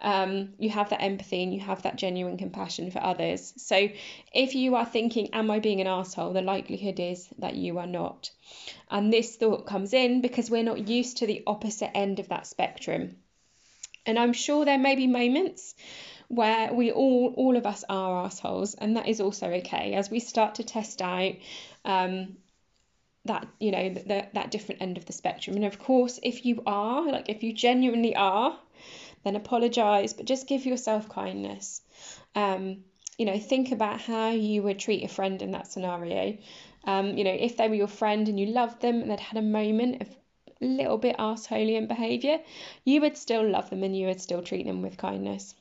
um, 0.00 0.50
you 0.58 0.70
have 0.70 0.90
that 0.90 1.02
empathy 1.02 1.42
and 1.42 1.54
you 1.54 1.60
have 1.60 1.82
that 1.82 1.96
genuine 1.96 2.36
compassion 2.36 2.90
for 2.90 3.02
others. 3.02 3.54
So 3.56 3.88
if 4.32 4.54
you 4.54 4.74
are 4.74 4.84
thinking, 4.84 5.30
Am 5.32 5.50
I 5.50 5.58
being 5.58 5.80
an 5.80 5.86
asshole? 5.86 6.32
the 6.32 6.42
likelihood 6.42 7.00
is 7.00 7.28
that 7.38 7.54
you 7.54 7.78
are 7.78 7.86
not. 7.86 8.30
And 8.90 9.12
this 9.12 9.36
thought 9.36 9.66
comes 9.66 9.94
in 9.94 10.20
because 10.20 10.50
we're 10.50 10.62
not 10.62 10.88
used 10.88 11.18
to 11.18 11.26
the 11.26 11.42
opposite 11.46 11.96
end 11.96 12.20
of 12.20 12.28
that 12.28 12.46
spectrum. 12.46 13.16
And 14.04 14.18
I'm 14.18 14.32
sure 14.32 14.64
there 14.64 14.78
may 14.78 14.94
be 14.94 15.06
moments 15.06 15.74
where 16.28 16.72
we 16.72 16.90
all 16.90 17.32
all 17.36 17.56
of 17.56 17.66
us 17.66 17.84
are 17.88 18.24
assholes 18.24 18.74
and 18.74 18.96
that 18.96 19.08
is 19.08 19.20
also 19.20 19.46
okay 19.46 19.94
as 19.94 20.10
we 20.10 20.18
start 20.18 20.56
to 20.56 20.64
test 20.64 21.00
out 21.00 21.34
um, 21.84 22.36
that 23.24 23.46
you 23.60 23.70
know 23.70 23.90
the, 23.90 24.26
that 24.32 24.50
different 24.50 24.82
end 24.82 24.96
of 24.96 25.06
the 25.06 25.12
spectrum 25.12 25.56
and 25.56 25.64
of 25.64 25.78
course 25.78 26.18
if 26.22 26.44
you 26.44 26.62
are 26.66 27.10
like 27.10 27.28
if 27.28 27.42
you 27.42 27.52
genuinely 27.52 28.14
are 28.16 28.58
then 29.26 29.36
apologize, 29.36 30.12
but 30.12 30.24
just 30.24 30.46
give 30.46 30.64
yourself 30.64 31.08
kindness. 31.08 31.82
Um, 32.34 32.84
you 33.18 33.26
know, 33.26 33.38
think 33.38 33.72
about 33.72 34.00
how 34.00 34.30
you 34.30 34.62
would 34.62 34.78
treat 34.78 35.02
a 35.02 35.08
friend 35.08 35.42
in 35.42 35.50
that 35.52 35.66
scenario. 35.66 36.38
Um, 36.84 37.18
you 37.18 37.24
know, 37.24 37.32
if 37.32 37.56
they 37.56 37.68
were 37.68 37.74
your 37.74 37.88
friend 37.88 38.28
and 38.28 38.38
you 38.38 38.46
loved 38.46 38.80
them 38.80 39.02
and 39.02 39.10
they'd 39.10 39.18
had 39.18 39.38
a 39.38 39.42
moment 39.42 40.02
of 40.02 40.08
a 40.60 40.64
little 40.64 40.96
bit 40.96 41.16
in 41.18 41.86
behaviour, 41.88 42.38
you 42.84 43.00
would 43.00 43.16
still 43.16 43.48
love 43.48 43.68
them 43.68 43.82
and 43.82 43.96
you 43.96 44.06
would 44.06 44.20
still 44.20 44.42
treat 44.42 44.64
them 44.64 44.80
with 44.80 44.96
kindness. 44.96 45.54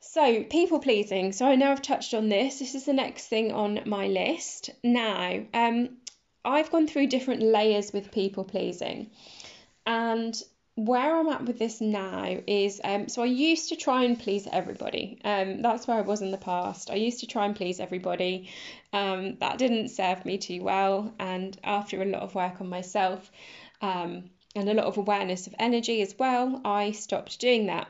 So, 0.00 0.44
people 0.44 0.78
pleasing. 0.78 1.32
So, 1.32 1.46
I 1.46 1.56
know 1.56 1.72
I've 1.72 1.82
touched 1.82 2.14
on 2.14 2.28
this. 2.28 2.58
This 2.58 2.74
is 2.74 2.84
the 2.84 2.92
next 2.92 3.26
thing 3.28 3.50
on 3.50 3.80
my 3.86 4.06
list. 4.06 4.70
Now, 4.84 5.40
um, 5.54 5.96
I've 6.44 6.70
gone 6.70 6.86
through 6.86 7.06
different 7.06 7.42
layers 7.42 7.92
with 7.92 8.12
people 8.12 8.44
pleasing. 8.44 9.10
And 9.86 10.40
where 10.74 11.18
I'm 11.18 11.28
at 11.28 11.44
with 11.44 11.58
this 11.58 11.80
now 11.80 12.38
is 12.46 12.80
um, 12.82 13.08
so 13.08 13.22
I 13.22 13.26
used 13.26 13.68
to 13.68 13.76
try 13.76 14.04
and 14.04 14.18
please 14.18 14.48
everybody. 14.50 15.18
Um, 15.22 15.60
that's 15.60 15.86
where 15.86 15.98
I 15.98 16.02
was 16.02 16.22
in 16.22 16.30
the 16.30 16.38
past. 16.38 16.90
I 16.90 16.94
used 16.94 17.20
to 17.20 17.26
try 17.26 17.44
and 17.44 17.54
please 17.54 17.78
everybody. 17.78 18.48
Um, 18.92 19.36
that 19.40 19.58
didn't 19.58 19.88
serve 19.88 20.24
me 20.24 20.38
too 20.38 20.62
well. 20.62 21.12
And 21.18 21.58
after 21.62 22.00
a 22.00 22.06
lot 22.06 22.22
of 22.22 22.34
work 22.34 22.60
on 22.60 22.68
myself 22.68 23.30
um, 23.82 24.30
and 24.54 24.68
a 24.68 24.74
lot 24.74 24.86
of 24.86 24.96
awareness 24.96 25.46
of 25.46 25.54
energy 25.58 26.00
as 26.00 26.14
well, 26.18 26.60
I 26.64 26.92
stopped 26.92 27.38
doing 27.38 27.66
that. 27.66 27.88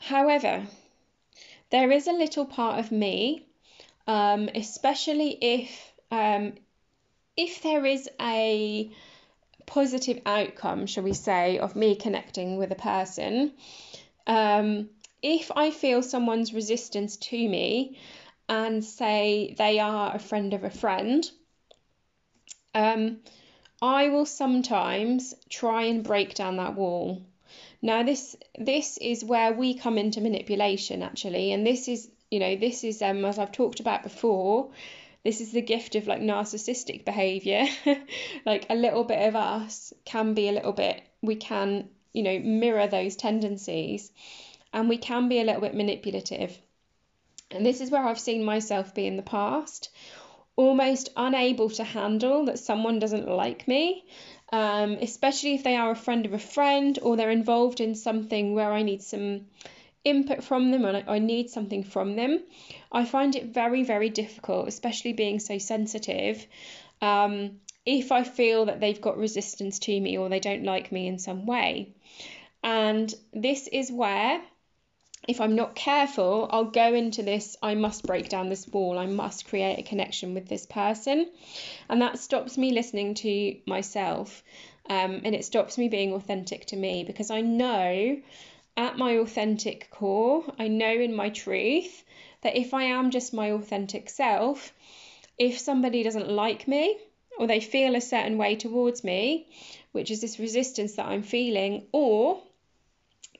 However, 0.00 0.66
there 1.70 1.92
is 1.92 2.08
a 2.08 2.12
little 2.12 2.44
part 2.44 2.80
of 2.80 2.90
me, 2.90 3.46
um, 4.08 4.48
especially 4.54 5.38
if 5.40 5.92
um, 6.10 6.54
if 7.36 7.62
there 7.62 7.86
is 7.86 8.08
a 8.20 8.90
positive 9.66 10.20
outcome, 10.26 10.86
shall 10.86 11.04
we 11.04 11.12
say, 11.12 11.58
of 11.58 11.76
me 11.76 11.96
connecting 11.96 12.56
with 12.56 12.70
a 12.72 12.76
person, 12.76 13.52
um, 14.26 14.90
if 15.22 15.50
I 15.54 15.70
feel 15.70 16.02
someone's 16.02 16.52
resistance 16.52 17.16
to 17.16 17.36
me 17.36 17.98
and 18.48 18.84
say 18.84 19.54
they 19.56 19.78
are 19.78 20.14
a 20.14 20.18
friend 20.18 20.52
of 20.54 20.64
a 20.64 20.70
friend, 20.70 21.28
um, 22.74 23.20
I 23.80 24.08
will 24.08 24.26
sometimes 24.26 25.34
try 25.48 25.84
and 25.84 26.02
break 26.02 26.34
down 26.34 26.56
that 26.56 26.74
wall. 26.74 27.22
Now 27.82 28.02
this 28.02 28.36
this 28.58 28.98
is 28.98 29.24
where 29.24 29.52
we 29.52 29.74
come 29.74 29.98
into 29.98 30.20
manipulation 30.20 31.02
actually, 31.02 31.52
and 31.52 31.66
this 31.66 31.88
is 31.88 32.10
you 32.30 32.38
know 32.40 32.56
this 32.56 32.82
is 32.84 33.02
um 33.02 33.24
as 33.24 33.38
I've 33.38 33.52
talked 33.52 33.80
about 33.80 34.02
before, 34.02 34.70
this 35.24 35.40
is 35.40 35.52
the 35.52 35.62
gift 35.62 35.94
of 35.94 36.06
like 36.06 36.20
narcissistic 36.20 37.04
behavior. 37.04 37.66
Like 38.46 38.66
a 38.68 38.74
little 38.74 39.04
bit 39.04 39.26
of 39.26 39.36
us 39.36 39.92
can 40.04 40.34
be 40.34 40.48
a 40.48 40.52
little 40.52 40.72
bit 40.72 41.02
we 41.22 41.36
can 41.36 41.88
you 42.12 42.22
know 42.22 42.38
mirror 42.38 42.86
those 42.86 43.16
tendencies 43.16 44.12
and 44.72 44.88
we 44.88 44.98
can 44.98 45.28
be 45.28 45.40
a 45.40 45.44
little 45.44 45.62
bit 45.62 45.74
manipulative. 45.74 46.58
And 47.50 47.64
this 47.64 47.80
is 47.80 47.90
where 47.90 48.04
i've 48.06 48.18
seen 48.20 48.44
myself 48.44 48.94
be 48.94 49.06
in 49.06 49.16
the 49.16 49.22
past 49.22 49.90
almost 50.56 51.08
unable 51.16 51.68
to 51.68 51.84
handle 51.84 52.44
that 52.44 52.58
someone 52.58 52.98
doesn't 52.98 53.28
like 53.28 53.66
me 53.66 54.04
um, 54.52 54.92
especially 55.00 55.54
if 55.54 55.64
they 55.64 55.74
are 55.76 55.90
a 55.90 55.96
friend 55.96 56.26
of 56.26 56.32
a 56.32 56.38
friend 56.38 56.98
or 57.02 57.16
they're 57.16 57.30
involved 57.30 57.80
in 57.80 57.94
something 57.94 58.54
where 58.54 58.72
i 58.72 58.82
need 58.82 59.02
some 59.02 59.46
input 60.04 60.44
from 60.44 60.70
them 60.70 60.84
and 60.84 61.04
I, 61.08 61.18
need 61.18 61.50
something 61.50 61.82
from 61.82 62.16
them, 62.16 62.42
I 62.92 63.04
find 63.04 63.34
it 63.34 63.46
very, 63.46 63.82
very 63.82 64.10
difficult, 64.10 64.68
especially 64.68 65.12
being 65.12 65.40
so 65.40 65.58
sensitive. 65.58 66.46
Um, 67.00 67.60
if 67.86 68.12
I 68.12 68.22
feel 68.22 68.66
that 68.66 68.80
they've 68.80 69.00
got 69.00 69.18
resistance 69.18 69.78
to 69.80 70.00
me 70.00 70.16
or 70.16 70.28
they 70.28 70.40
don't 70.40 70.64
like 70.64 70.92
me 70.92 71.06
in 71.06 71.18
some 71.18 71.46
way. 71.46 71.94
And 72.62 73.12
this 73.32 73.66
is 73.68 73.92
where, 73.92 74.40
if 75.28 75.40
I'm 75.40 75.54
not 75.54 75.74
careful, 75.74 76.48
I'll 76.50 76.64
go 76.64 76.94
into 76.94 77.22
this 77.22 77.56
I 77.62 77.74
must 77.74 78.06
break 78.06 78.28
down 78.28 78.48
this 78.48 78.68
wall, 78.68 78.98
I 78.98 79.06
must 79.06 79.46
create 79.46 79.78
a 79.78 79.82
connection 79.82 80.34
with 80.34 80.48
this 80.48 80.66
person. 80.66 81.30
And 81.88 82.00
that 82.02 82.18
stops 82.18 82.56
me 82.56 82.72
listening 82.72 83.14
to 83.14 83.56
myself 83.66 84.42
um, 84.88 85.22
and 85.24 85.34
it 85.34 85.44
stops 85.44 85.78
me 85.78 85.88
being 85.88 86.12
authentic 86.12 86.66
to 86.66 86.76
me 86.76 87.04
because 87.04 87.30
I 87.30 87.40
know 87.40 88.18
at 88.76 88.98
my 88.98 89.12
authentic 89.18 89.88
core, 89.90 90.44
I 90.58 90.68
know 90.68 90.92
in 90.92 91.14
my 91.14 91.30
truth 91.30 92.04
that 92.42 92.56
if 92.56 92.74
I 92.74 92.84
am 92.84 93.10
just 93.10 93.32
my 93.32 93.52
authentic 93.52 94.10
self, 94.10 94.72
if 95.38 95.58
somebody 95.58 96.02
doesn't 96.02 96.28
like 96.28 96.68
me 96.68 96.98
or 97.38 97.46
they 97.46 97.60
feel 97.60 97.94
a 97.94 98.00
certain 98.00 98.38
way 98.38 98.56
towards 98.56 99.02
me, 99.02 99.48
which 99.92 100.10
is 100.10 100.20
this 100.20 100.38
resistance 100.38 100.94
that 100.94 101.06
I'm 101.06 101.22
feeling, 101.22 101.86
or 101.92 102.42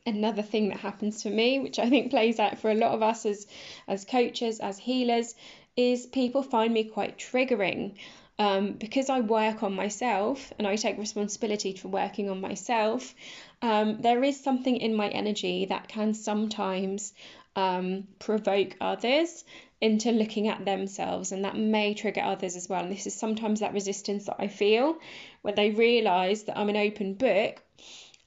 another 0.06 0.42
thing 0.42 0.68
that 0.68 0.78
happens 0.78 1.22
for 1.22 1.30
me, 1.30 1.58
which 1.58 1.78
I 1.78 1.88
think 1.88 2.10
plays 2.10 2.38
out 2.38 2.58
for 2.58 2.70
a 2.70 2.74
lot 2.74 2.92
of 2.92 3.02
us 3.02 3.24
as 3.26 3.46
as 3.86 4.04
coaches, 4.04 4.60
as 4.60 4.78
healers, 4.78 5.34
is 5.76 6.06
people 6.06 6.42
find 6.42 6.72
me 6.72 6.84
quite 6.84 7.18
triggering. 7.18 7.94
Um, 8.36 8.72
because 8.72 9.10
I 9.10 9.20
work 9.20 9.62
on 9.62 9.74
myself 9.74 10.52
and 10.58 10.66
I 10.66 10.74
take 10.74 10.98
responsibility 10.98 11.74
for 11.74 11.88
working 11.88 12.28
on 12.28 12.40
myself, 12.40 13.14
um, 13.62 14.00
there 14.00 14.24
is 14.24 14.42
something 14.42 14.76
in 14.76 14.94
my 14.94 15.08
energy 15.08 15.66
that 15.66 15.86
can 15.86 16.14
sometimes 16.14 17.14
um, 17.54 18.08
provoke 18.18 18.76
others 18.80 19.44
into 19.80 20.10
looking 20.10 20.48
at 20.48 20.64
themselves, 20.64 21.30
and 21.30 21.44
that 21.44 21.56
may 21.56 21.94
trigger 21.94 22.22
others 22.22 22.56
as 22.56 22.68
well. 22.68 22.82
And 22.82 22.90
this 22.90 23.06
is 23.06 23.14
sometimes 23.14 23.60
that 23.60 23.74
resistance 23.74 24.26
that 24.26 24.36
I 24.38 24.48
feel 24.48 24.96
when 25.42 25.54
they 25.54 25.70
realize 25.70 26.44
that 26.44 26.58
I'm 26.58 26.70
an 26.70 26.76
open 26.76 27.14
book 27.14 27.62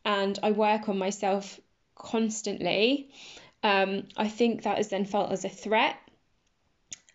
and 0.05 0.37
I 0.41 0.51
work 0.51 0.87
on 0.87 0.97
myself 0.97 1.59
constantly. 1.95 3.09
Um, 3.63 4.03
I 4.15 4.27
think 4.27 4.63
that 4.63 4.79
is 4.79 4.89
then 4.89 5.05
felt 5.05 5.31
as 5.31 5.45
a 5.45 5.49
threat 5.49 5.97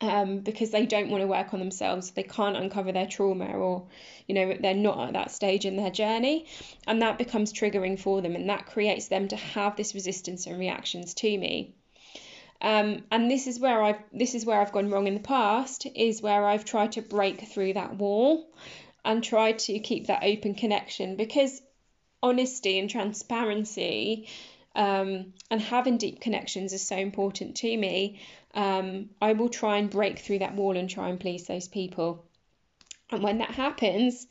um, 0.03 0.41
because 0.41 0.71
they 0.71 0.85
don't 0.85 1.11
want 1.11 1.23
to 1.23 1.27
work 1.29 1.55
on 1.55 1.61
themselves. 1.61 2.11
They 2.11 2.25
can't 2.25 2.57
uncover 2.57 2.93
their 2.93 3.07
trauma, 3.07 3.47
or 3.47 3.87
you 4.27 4.35
know 4.35 4.57
they're 4.61 4.75
not 4.75 5.09
at 5.09 5.13
that 5.15 5.31
stage 5.31 5.65
in 5.65 5.77
their 5.77 5.91
journey, 5.91 6.47
and 6.87 7.01
that 7.03 7.19
becomes 7.19 7.53
triggering 7.53 7.99
for 7.99 8.21
them, 8.21 8.35
and 8.35 8.49
that 8.51 8.67
creates 8.67 9.09
them 9.09 9.29
to 9.29 9.37
have 9.37 9.77
this 9.77 9.95
resistance 9.95 10.47
and 10.47 10.59
reactions 10.59 11.15
to 11.15 11.39
me. 11.39 11.75
Um, 12.61 13.05
and 13.11 13.31
this 13.31 13.47
is 13.47 13.59
where 13.59 13.83
I've 13.83 14.03
this 14.13 14.35
is 14.35 14.45
where 14.45 14.61
I've 14.61 14.73
gone 14.73 14.91
wrong 14.91 15.07
in 15.07 15.15
the 15.15 15.21
past. 15.21 15.87
Is 15.95 16.21
where 16.21 16.45
I've 16.47 16.65
tried 16.65 16.93
to 16.93 17.03
break 17.03 17.49
through 17.49 17.75
that 17.75 17.97
wall, 17.97 18.51
and 19.05 19.23
try 19.23 19.53
to 19.53 19.79
keep 19.79 20.09
that 20.09 20.25
open 20.25 20.55
connection 20.55 21.17
because 21.17 21.63
honesty 22.23 22.79
and 22.79 22.89
transparency 22.89 24.29
um, 24.75 25.33
and 25.51 25.61
having 25.61 25.99
deep 25.99 26.21
connections 26.21 26.73
is 26.73 26.87
so 26.87 26.97
important 26.97 27.57
to 27.57 27.77
me 27.77 28.21
um, 28.55 29.11
I 29.21 29.33
will 29.33 29.49
try 29.49 29.79
and 29.79 29.91
break 29.91 30.19
through 30.19 30.41
that 30.41 30.55
wall 30.55 30.77
and 30.77 30.89
try 30.89 31.09
and 31.09 31.19
please 31.19 31.47
those 31.47 31.69
people. 31.69 32.25
And 33.11 33.23
when 33.23 33.39
that 33.39 33.51
happens, 33.51 34.27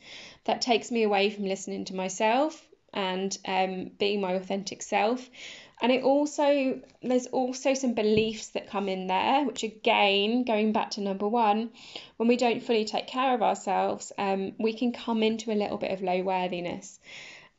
that 0.46 0.62
takes 0.62 0.92
me 0.92 1.04
away 1.04 1.30
from 1.30 1.46
listening 1.46 1.86
to 1.86 1.96
myself 1.96 2.68
and 2.94 3.36
um, 3.48 3.92
being 3.98 4.22
my 4.22 4.34
authentic 4.34 4.82
self. 4.82 5.30
And 5.82 5.92
it 5.92 6.04
also, 6.04 6.80
there's 7.02 7.28
also 7.28 7.74
some 7.74 7.94
beliefs 7.94 8.50
that 8.50 8.70
come 8.70 8.88
in 8.88 9.08
there, 9.08 9.46
which 9.46 9.64
again, 9.64 10.44
going 10.44 10.74
back 10.74 10.92
to 10.92 11.02
number 11.02 11.28
one, 11.28 11.72
when 12.18 12.28
we 12.28 12.38
don't 12.38 12.62
fully 12.62 12.86
take 12.86 13.08
care 13.08 13.34
of 13.34 13.42
ourselves, 13.42 14.12
um, 14.18 14.54
we 14.60 14.74
can 14.74 14.92
come 14.92 15.24
into 15.24 15.52
a 15.52 15.58
little 15.58 15.78
bit 15.78 15.92
of 15.92 16.04
low 16.04 16.22
worthiness. 16.22 17.00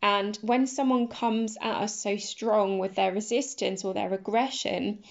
And 0.02 0.36
when 0.42 0.66
someone 0.66 1.06
comes 1.06 1.56
at 1.60 1.76
us 1.76 1.94
so 1.94 2.16
strong 2.16 2.80
with 2.80 2.96
their 2.96 3.12
resistance 3.12 3.84
or 3.84 3.94
their 3.94 4.12
aggression, 4.12 5.04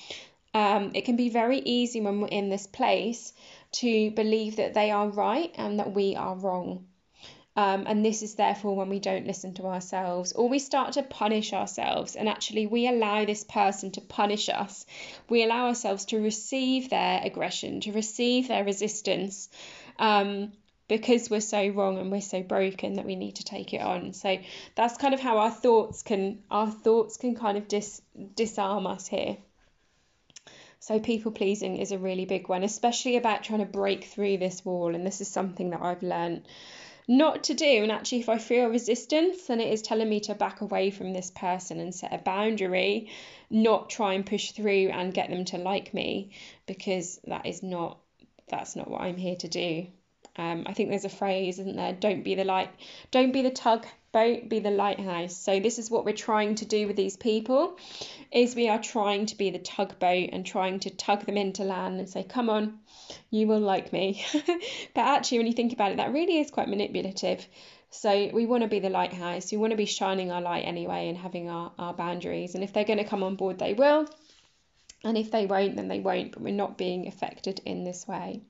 um, 0.54 0.91
it 0.93 1.06
can 1.06 1.15
be 1.15 1.30
very 1.30 1.60
easy 1.60 2.01
when 2.01 2.19
we're 2.19 2.27
in 2.27 2.49
this 2.49 2.67
place 2.67 3.34
to 3.71 4.12
believe 4.12 4.58
that 4.58 4.73
they 4.73 4.91
are 4.91 5.08
right 5.08 5.51
and 5.56 5.80
that 5.80 5.93
we 5.93 6.15
are 6.17 6.36
wrong. 6.36 6.88
Um, 7.56 7.84
and 7.86 8.06
this 8.06 8.21
is 8.21 8.36
therefore 8.36 8.75
when 8.75 8.89
we 8.89 8.99
don't 8.99 9.27
listen 9.27 9.54
to 9.56 9.65
ourselves 9.65 10.32
or 10.32 10.47
we 10.47 10.60
start 10.60 10.93
to 10.93 11.04
punish 11.04 11.51
ourselves 11.51 12.15
and 12.15 12.30
actually 12.30 12.65
we 12.65 12.88
allow 12.88 13.25
this 13.25 13.43
person 13.43 13.91
to 13.91 14.01
punish 14.01 14.47
us. 14.47 14.86
We 15.30 15.43
allow 15.43 15.67
ourselves 15.67 16.06
to 16.06 16.19
receive 16.19 16.89
their 16.89 17.21
aggression, 17.23 17.82
to 17.82 17.91
receive 17.91 18.47
their 18.47 18.63
resistance. 18.63 19.49
Um, 19.99 20.54
because 20.88 21.30
we're 21.30 21.41
so 21.41 21.67
wrong 21.70 21.98
and 21.98 22.12
we're 22.12 22.22
so 22.22 22.44
broken 22.44 22.96
that 22.96 23.06
we 23.06 23.15
need 23.15 23.36
to 23.38 23.44
take 23.44 23.74
it 23.74 23.82
on. 23.82 24.13
So 24.13 24.38
that's 24.76 24.98
kind 24.98 25.13
of 25.13 25.20
how 25.20 25.38
our 25.38 25.52
thoughts 25.52 26.04
can 26.04 26.44
our 26.52 26.70
thoughts 26.70 27.17
can 27.17 27.36
kind 27.36 27.58
of 27.58 27.67
dis 27.67 28.02
disarm 28.36 28.88
us 28.88 29.08
here. 29.08 29.38
So, 30.84 31.00
people 31.00 31.32
pleasing 31.32 31.78
is 31.78 31.91
a 31.91 32.00
really 32.00 32.26
big 32.26 32.50
one, 32.50 32.63
especially 32.63 33.15
about 33.15 33.44
trying 33.44 33.60
to 33.60 33.65
break 33.67 34.06
through 34.06 34.38
this 34.38 34.65
wall. 34.65 34.96
And 34.96 35.06
this 35.06 35.22
is 35.22 35.28
something 35.28 35.70
that 35.70 35.82
I've 35.84 36.02
learned 36.02 36.48
not 37.08 37.44
to 37.46 37.54
do. 37.54 37.84
And 37.84 37.91
actually, 37.91 38.22
if 38.22 38.30
I 38.30 38.39
feel 38.39 38.67
resistance, 38.67 39.46
then 39.46 39.62
it 39.62 39.72
is 39.72 39.84
telling 39.84 40.10
me 40.10 40.22
to 40.22 40.34
back 40.34 40.62
away 40.62 40.89
from 40.89 41.13
this 41.13 41.30
person 41.30 41.80
and 41.80 41.94
set 41.94 42.12
a 42.12 42.17
boundary, 42.17 43.12
not 43.50 43.91
try 43.91 44.15
and 44.15 44.26
push 44.26 44.54
through 44.54 44.89
and 44.89 45.13
get 45.13 45.30
them 45.30 45.46
to 45.46 45.60
like 45.60 45.94
me, 45.94 46.32
because 46.65 47.20
that 47.28 47.46
is 47.46 47.62
not 47.62 48.00
that's 48.50 48.76
not 48.76 48.89
what 48.89 49.02
I'm 49.02 49.17
here 49.17 49.36
to 49.36 49.48
do. 49.48 49.86
Um, 50.38 50.63
I 50.65 50.74
think 50.74 50.89
there's 50.89 51.06
a 51.06 51.10
phrase, 51.10 51.60
isn't 51.60 51.76
there? 51.76 51.94
Don't 51.94 52.24
be 52.24 52.36
the 52.36 52.46
light, 52.46 52.70
don't 53.12 53.34
be 53.34 53.41
the 53.41 53.52
tug 53.52 53.86
boat, 54.12 54.50
be 54.50 54.60
the 54.60 54.72
lighthouse. 54.72 55.36
So 55.36 55.60
this 55.60 55.80
is 55.80 55.89
what 55.89 56.06
we're 56.06 56.13
trying 56.13 56.56
to 56.56 56.65
do 56.65 56.88
with 56.88 56.96
these 56.96 57.17
people, 57.17 57.78
is 58.32 58.56
we 58.56 58.70
are 58.70 58.82
trying 58.82 59.26
to 59.28 59.38
be 59.38 59.52
the 59.52 59.60
tugboat 59.60 60.30
and 60.32 60.46
trying 60.46 60.80
to 60.82 60.89
tug 60.89 61.26
them 61.26 61.38
into 61.38 61.63
land 61.63 62.00
and 62.00 62.10
say, 62.10 62.24
come 62.24 62.50
on, 62.50 62.80
you 63.30 63.48
will 63.48 63.60
like 63.60 63.91
me. 63.94 64.26
but 64.34 65.02
actually, 65.02 65.39
when 65.39 65.48
you 65.48 65.54
think 65.54 65.74
about 65.74 65.91
it, 65.91 65.98
that 65.98 66.13
really 66.13 66.39
is 66.39 66.52
quite 66.52 66.70
manipulative. 66.70 67.46
So 67.89 68.30
we 68.34 68.46
want 68.46 68.63
to 68.63 68.70
be 68.70 68.80
the 68.80 68.89
lighthouse. 68.89 69.52
We 69.52 69.58
want 69.58 69.72
to 69.72 69.78
be 69.78 69.86
shining 69.86 70.32
our 70.32 70.41
light 70.41 70.62
anyway 70.62 71.10
and 71.10 71.17
having 71.17 71.50
our, 71.50 71.74
our 71.78 71.94
boundaries. 71.94 72.56
And 72.56 72.63
if 72.63 72.72
they're 72.72 72.86
going 72.86 73.00
to 73.00 73.06
come 73.06 73.24
on 73.24 73.36
board, 73.36 73.60
they 73.60 73.74
will. 73.74 74.08
And 75.04 75.17
if 75.17 75.32
they 75.32 75.46
won't, 75.46 75.76
then 75.76 75.88
they 75.88 76.00
won't, 76.00 76.32
but 76.32 76.41
we're 76.41 76.54
not 76.54 76.78
being 76.78 77.08
affected 77.08 77.60
in 77.65 77.84
this 77.84 78.08
way. 78.08 78.41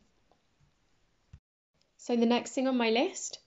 So, 2.04 2.16
the 2.16 2.26
next 2.26 2.54
thing 2.54 2.68
on 2.68 2.78
my 2.78 2.90
list 2.90 3.38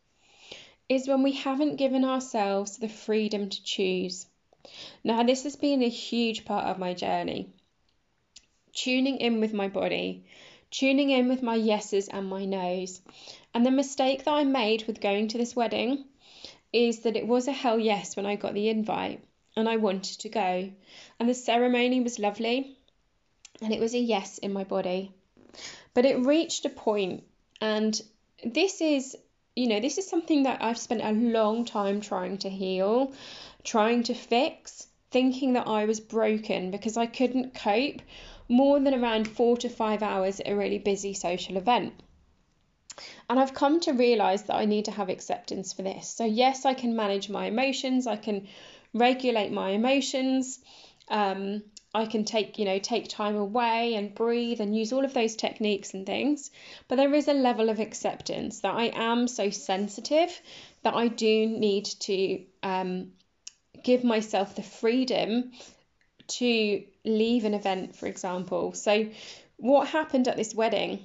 is 0.88 1.09
when 1.09 1.25
we 1.25 1.33
haven't 1.33 1.75
given 1.75 2.05
ourselves 2.05 2.79
the 2.79 2.88
freedom 2.88 3.49
to 3.49 3.64
choose. 3.64 4.29
Now, 5.03 5.25
this 5.25 5.43
has 5.43 5.57
been 5.57 5.83
a 5.83 5.88
huge 5.88 6.45
part 6.45 6.67
of 6.67 6.79
my 6.79 6.95
journey. 6.95 7.49
Tuning 8.73 9.17
in 9.17 9.40
with 9.40 9.53
my 9.53 9.67
body, 9.67 10.27
tuning 10.71 11.11
in 11.11 11.29
with 11.29 11.43
my 11.43 11.57
yeses 11.57 12.07
and 12.07 12.29
my 12.29 12.45
nos. 12.45 13.03
And 13.53 13.67
the 13.67 13.73
mistake 13.73 14.23
that 14.23 14.33
I 14.33 14.45
made 14.45 14.87
with 14.87 15.01
going 15.01 15.27
to 15.29 15.38
this 15.38 15.57
wedding 15.57 16.05
is 16.73 17.01
that 17.01 17.17
it 17.17 17.27
was 17.27 17.49
a 17.49 17.53
hell 17.53 17.81
yes 17.81 18.14
when 18.14 18.25
I 18.25 18.37
got 18.37 18.55
the 18.55 18.69
invite 18.69 19.25
and 19.57 19.69
I 19.69 19.79
wanted 19.79 20.21
to 20.21 20.29
go. 20.29 20.71
And 21.19 21.29
the 21.29 21.35
ceremony 21.35 22.01
was 22.03 22.21
lovely 22.21 22.79
and 23.61 23.73
it 23.73 23.81
was 23.81 23.95
a 23.95 23.99
yes 23.99 24.38
in 24.38 24.53
my 24.53 24.62
body. 24.62 25.11
But 25.93 26.07
it 26.07 26.25
reached 26.25 26.64
a 26.67 26.71
point, 26.71 27.25
and 27.61 28.01
this 28.44 28.80
is, 28.80 29.16
you 29.57 29.68
know, 29.68 29.80
this 29.80 29.98
is 29.98 30.07
something 30.07 30.44
that 30.44 30.62
I've 30.62 30.78
spent 30.78 31.02
a 31.02 31.12
long 31.12 31.64
time 31.64 32.00
trying 32.00 32.38
to 32.38 32.50
heal, 32.50 33.12
trying 33.62 34.02
to 34.04 34.14
fix, 34.14 34.87
thinking 35.11 35.52
that 35.54 35.68
I 35.68 35.85
was 35.85 36.00
broken 36.00 36.70
because 36.70 36.96
I 36.96 37.07
couldn't 37.07 37.54
cope 37.54 38.02
more 38.48 38.80
than 38.80 38.94
around 38.94 39.28
four 39.28 39.57
to 39.59 39.68
five 39.68 40.02
hours 40.02 40.40
at 40.40 40.48
a 40.48 40.57
really 40.57 40.78
busy 40.78 41.14
social 41.14 41.57
event. 41.57 41.94
And 43.28 43.40
I've 43.40 43.54
come 43.54 43.80
to 43.80 43.92
realize 43.92 44.44
that 44.44 44.57
I 44.57 44.66
need 44.66 44.85
to 44.85 44.90
have 44.90 45.09
acceptance 45.09 45.72
for 45.72 45.83
this. 45.83 46.09
So, 46.09 46.24
yes, 46.24 46.64
I 46.64 46.74
can 46.74 46.94
manage 46.94 47.28
my 47.28 47.46
emotions, 47.46 48.07
I 48.07 48.16
can 48.16 48.46
regulate 48.92 49.50
my 49.50 49.70
emotions. 49.70 50.61
Um, 51.09 51.62
I 51.94 52.07
can 52.07 52.24
take, 52.24 52.59
you 52.59 52.64
know, 52.64 52.78
take 52.78 53.09
time 53.09 53.37
away 53.37 53.94
and 53.94 54.14
breathe 54.14 54.61
and 54.61 54.76
use 54.76 54.92
all 54.92 55.04
of 55.04 55.14
those 55.14 55.37
techniques 55.37 55.94
and 55.94 56.04
things. 56.04 56.50
But 56.88 56.96
there 56.96 57.14
is 57.14 57.28
a 57.28 57.35
level 57.35 57.70
of 57.70 57.78
acceptance 57.78 58.61
that 58.61 58.74
I 58.74 58.87
am 58.94 59.28
so 59.28 59.50
sensitive 59.50 60.40
that 60.83 60.94
I 60.94 61.07
do 61.09 61.46
need 61.46 61.85
to 61.85 62.44
um, 62.64 63.12
give 63.85 64.02
myself 64.02 64.57
the 64.57 64.62
freedom 64.62 65.52
to 66.26 66.83
leave 67.04 67.44
an 67.44 67.54
event, 67.54 67.94
for 67.94 68.07
example. 68.07 68.72
So, 68.72 69.09
what 69.57 69.87
happened 69.87 70.26
at 70.26 70.37
this 70.37 70.54
wedding 70.54 71.04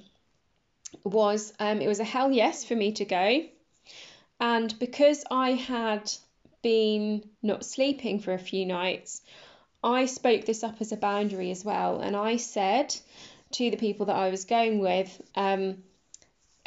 was 1.04 1.52
um, 1.60 1.80
it 1.80 1.86
was 1.86 2.00
a 2.00 2.04
hell 2.04 2.32
yes 2.32 2.64
for 2.64 2.74
me 2.74 2.92
to 2.92 3.04
go. 3.04 3.42
And 4.40 4.76
because 4.78 5.24
I 5.30 5.52
had 5.52 6.10
been 6.62 7.28
not 7.42 7.64
sleeping 7.64 8.18
for 8.18 8.32
a 8.32 8.38
few 8.38 8.66
nights, 8.66 9.22
I 9.82 10.06
spoke 10.06 10.44
this 10.44 10.62
up 10.62 10.80
as 10.80 10.92
a 10.92 10.96
boundary 10.96 11.50
as 11.50 11.64
well, 11.64 12.00
and 12.00 12.16
I 12.16 12.36
said 12.36 12.94
to 13.52 13.70
the 13.70 13.76
people 13.76 14.06
that 14.06 14.16
I 14.16 14.28
was 14.28 14.44
going 14.44 14.78
with, 14.80 15.20
um, 15.34 15.82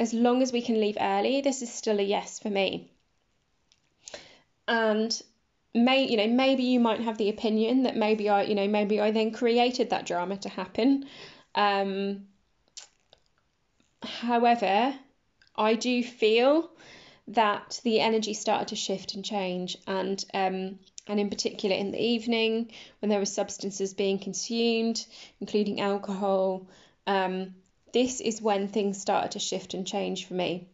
as 0.00 0.12
long 0.12 0.42
as 0.42 0.52
we 0.52 0.62
can 0.62 0.80
leave 0.80 0.98
early, 1.00 1.40
this 1.40 1.62
is 1.62 1.72
still 1.72 1.98
a 2.00 2.02
yes 2.02 2.38
for 2.38 2.50
me. 2.50 2.90
And 4.66 5.22
may 5.74 6.08
you 6.08 6.16
know 6.16 6.28
maybe 6.28 6.62
you 6.62 6.78
might 6.78 7.00
have 7.00 7.18
the 7.18 7.28
opinion 7.28 7.82
that 7.82 7.96
maybe 7.96 8.28
I 8.28 8.42
you 8.42 8.54
know 8.54 8.68
maybe 8.68 9.00
I 9.00 9.10
then 9.10 9.32
created 9.32 9.90
that 9.90 10.06
drama 10.06 10.36
to 10.38 10.48
happen. 10.48 11.06
Um, 11.54 12.26
however, 14.02 14.94
I 15.56 15.74
do 15.74 16.02
feel 16.02 16.70
that 17.28 17.80
the 17.84 18.00
energy 18.00 18.34
started 18.34 18.68
to 18.68 18.76
shift 18.76 19.14
and 19.14 19.24
change, 19.24 19.76
and 19.86 20.24
um, 20.34 20.78
and 21.06 21.20
in 21.20 21.30
particular 21.30 21.76
in 21.76 21.90
the 21.90 22.02
evening 22.02 22.70
when 23.00 23.08
there 23.08 23.18
were 23.18 23.26
substances 23.26 23.94
being 23.94 24.18
consumed, 24.18 25.04
including 25.40 25.80
alcohol. 25.80 26.66
Um, 27.06 27.54
this 27.92 28.20
is 28.20 28.42
when 28.42 28.68
things 28.68 29.00
started 29.00 29.32
to 29.32 29.38
shift 29.38 29.74
and 29.74 29.86
change 29.86 30.26
for 30.26 30.34
me. 30.34 30.66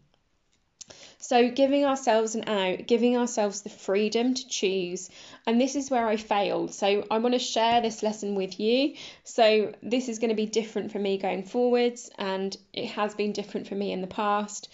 So, 1.18 1.50
giving 1.50 1.84
ourselves 1.84 2.34
an 2.34 2.48
out, 2.48 2.86
giving 2.86 3.16
ourselves 3.16 3.60
the 3.60 3.68
freedom 3.68 4.34
to 4.34 4.48
choose. 4.48 5.10
And 5.46 5.60
this 5.60 5.76
is 5.76 5.90
where 5.90 6.08
I 6.08 6.16
failed. 6.16 6.72
So, 6.72 7.06
I 7.10 7.18
want 7.18 7.34
to 7.34 7.38
share 7.38 7.80
this 7.80 8.02
lesson 8.02 8.34
with 8.34 8.58
you. 8.58 8.94
So, 9.22 9.74
this 9.82 10.08
is 10.08 10.18
going 10.18 10.30
to 10.30 10.34
be 10.34 10.46
different 10.46 10.92
for 10.92 10.98
me 10.98 11.18
going 11.18 11.44
forwards, 11.44 12.10
and 12.18 12.56
it 12.72 12.86
has 12.86 13.14
been 13.14 13.32
different 13.32 13.68
for 13.68 13.74
me 13.74 13.92
in 13.92 14.00
the 14.00 14.06
past. 14.06 14.70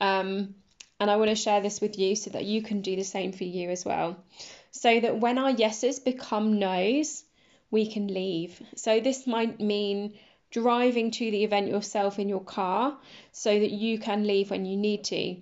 Um, 0.00 0.54
and 1.00 1.10
I 1.10 1.16
want 1.16 1.30
to 1.30 1.34
share 1.34 1.60
this 1.60 1.80
with 1.80 1.98
you 1.98 2.14
so 2.14 2.30
that 2.30 2.44
you 2.44 2.62
can 2.62 2.82
do 2.82 2.94
the 2.94 3.02
same 3.02 3.32
for 3.32 3.44
you 3.44 3.70
as 3.70 3.84
well 3.84 4.22
so 4.70 5.00
that 5.00 5.18
when 5.18 5.38
our 5.38 5.50
yeses 5.50 5.98
become 5.98 6.58
nos, 6.58 7.24
we 7.70 7.90
can 7.90 8.06
leave. 8.08 8.60
So 8.76 9.00
this 9.00 9.26
might 9.26 9.60
mean 9.60 10.18
driving 10.50 11.10
to 11.12 11.30
the 11.30 11.44
event 11.44 11.68
yourself 11.68 12.18
in 12.18 12.28
your 12.28 12.42
car 12.42 12.96
so 13.32 13.58
that 13.58 13.70
you 13.70 13.98
can 13.98 14.26
leave 14.26 14.50
when 14.50 14.64
you 14.64 14.76
need 14.76 15.04
to. 15.04 15.36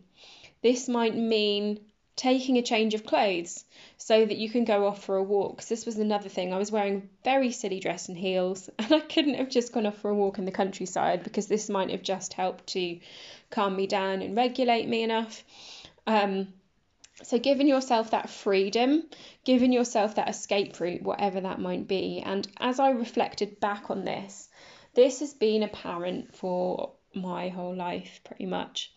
This 0.63 0.89
might 0.89 1.17
mean 1.17 1.81
taking 2.19 2.59
a 2.59 2.63
change 2.63 2.95
of 2.95 3.07
clothes 3.07 3.65
so 3.97 4.27
that 4.27 4.37
you 4.37 4.51
can 4.51 4.65
go 4.65 4.87
off 4.87 5.05
for 5.05 5.17
a 5.17 5.23
walk. 5.23 5.57
Because 5.57 5.69
this 5.69 5.87
was 5.87 5.99
another 5.99 6.29
thing. 6.29 6.53
I 6.53 6.59
was 6.59 6.73
wearing 6.73 7.09
very 7.23 7.53
silly 7.53 7.79
dress 7.79 8.09
and 8.09 8.19
heels, 8.19 8.69
and 8.79 8.93
I 8.93 9.01
couldn't 9.01 9.35
have 9.35 9.49
just 9.49 9.73
gone 9.73 9.87
off 9.87 9.99
for 9.99 10.11
a 10.11 10.15
walk 10.15 10.39
in 10.39 10.45
the 10.45 10.51
countryside 10.51 11.23
because 11.23 11.47
this 11.47 11.71
might 11.71 11.91
have 11.91 12.03
just 12.03 12.35
helped 12.35 12.67
to 12.69 12.99
calm 13.51 13.77
me 13.77 13.87
down 13.87 14.21
and 14.21 14.37
regulate 14.37 14.89
me 14.89 15.05
enough. 15.05 15.45
Um, 16.07 16.49
so, 17.23 17.39
giving 17.39 17.69
yourself 17.69 18.11
that 18.11 18.31
freedom, 18.31 19.05
giving 19.45 19.73
yourself 19.73 20.17
that 20.17 20.29
escape 20.29 20.79
route, 20.81 21.03
whatever 21.03 21.41
that 21.41 21.61
might 21.61 21.89
be. 21.89 22.23
And 22.25 22.47
as 22.61 22.81
I 22.81 22.91
reflected 22.91 23.61
back 23.61 23.91
on 23.91 24.05
this, 24.05 24.49
this 24.95 25.21
has 25.21 25.35
been 25.35 25.63
apparent 25.63 26.35
for 26.35 26.93
my 27.15 27.49
whole 27.49 27.75
life 27.75 28.21
pretty 28.25 28.47
much. 28.47 28.93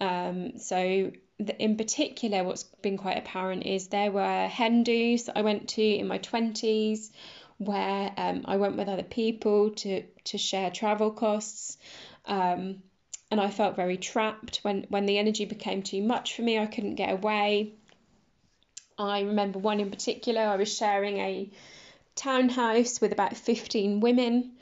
Um, 0.00 0.58
so, 0.58 1.10
in 1.58 1.76
particular, 1.76 2.44
what's 2.44 2.64
been 2.64 2.96
quite 2.96 3.18
apparent 3.18 3.66
is 3.66 3.88
there 3.88 4.10
were 4.10 4.46
hen 4.48 4.84
dos 4.84 5.28
I 5.34 5.42
went 5.42 5.70
to 5.70 5.82
in 5.82 6.06
my 6.06 6.18
20s 6.18 7.10
where 7.58 8.12
um, 8.16 8.42
I 8.46 8.56
went 8.56 8.76
with 8.76 8.88
other 8.88 9.02
people 9.02 9.70
to, 9.70 10.02
to 10.24 10.38
share 10.38 10.70
travel 10.70 11.10
costs. 11.10 11.76
Um, 12.24 12.82
and 13.30 13.40
I 13.40 13.50
felt 13.50 13.76
very 13.76 13.96
trapped 13.96 14.58
when 14.62 14.86
when 14.88 15.06
the 15.06 15.18
energy 15.18 15.44
became 15.44 15.82
too 15.82 16.02
much 16.02 16.34
for 16.34 16.42
me. 16.42 16.58
I 16.58 16.66
couldn't 16.66 16.96
get 16.96 17.12
away. 17.12 17.74
I 18.98 19.20
remember 19.20 19.58
one 19.58 19.80
in 19.80 19.90
particular. 19.90 20.42
I 20.42 20.56
was 20.56 20.74
sharing 20.74 21.18
a 21.18 21.50
townhouse 22.16 23.00
with 23.00 23.12
about 23.12 23.36
15 23.36 24.00
women. 24.00 24.52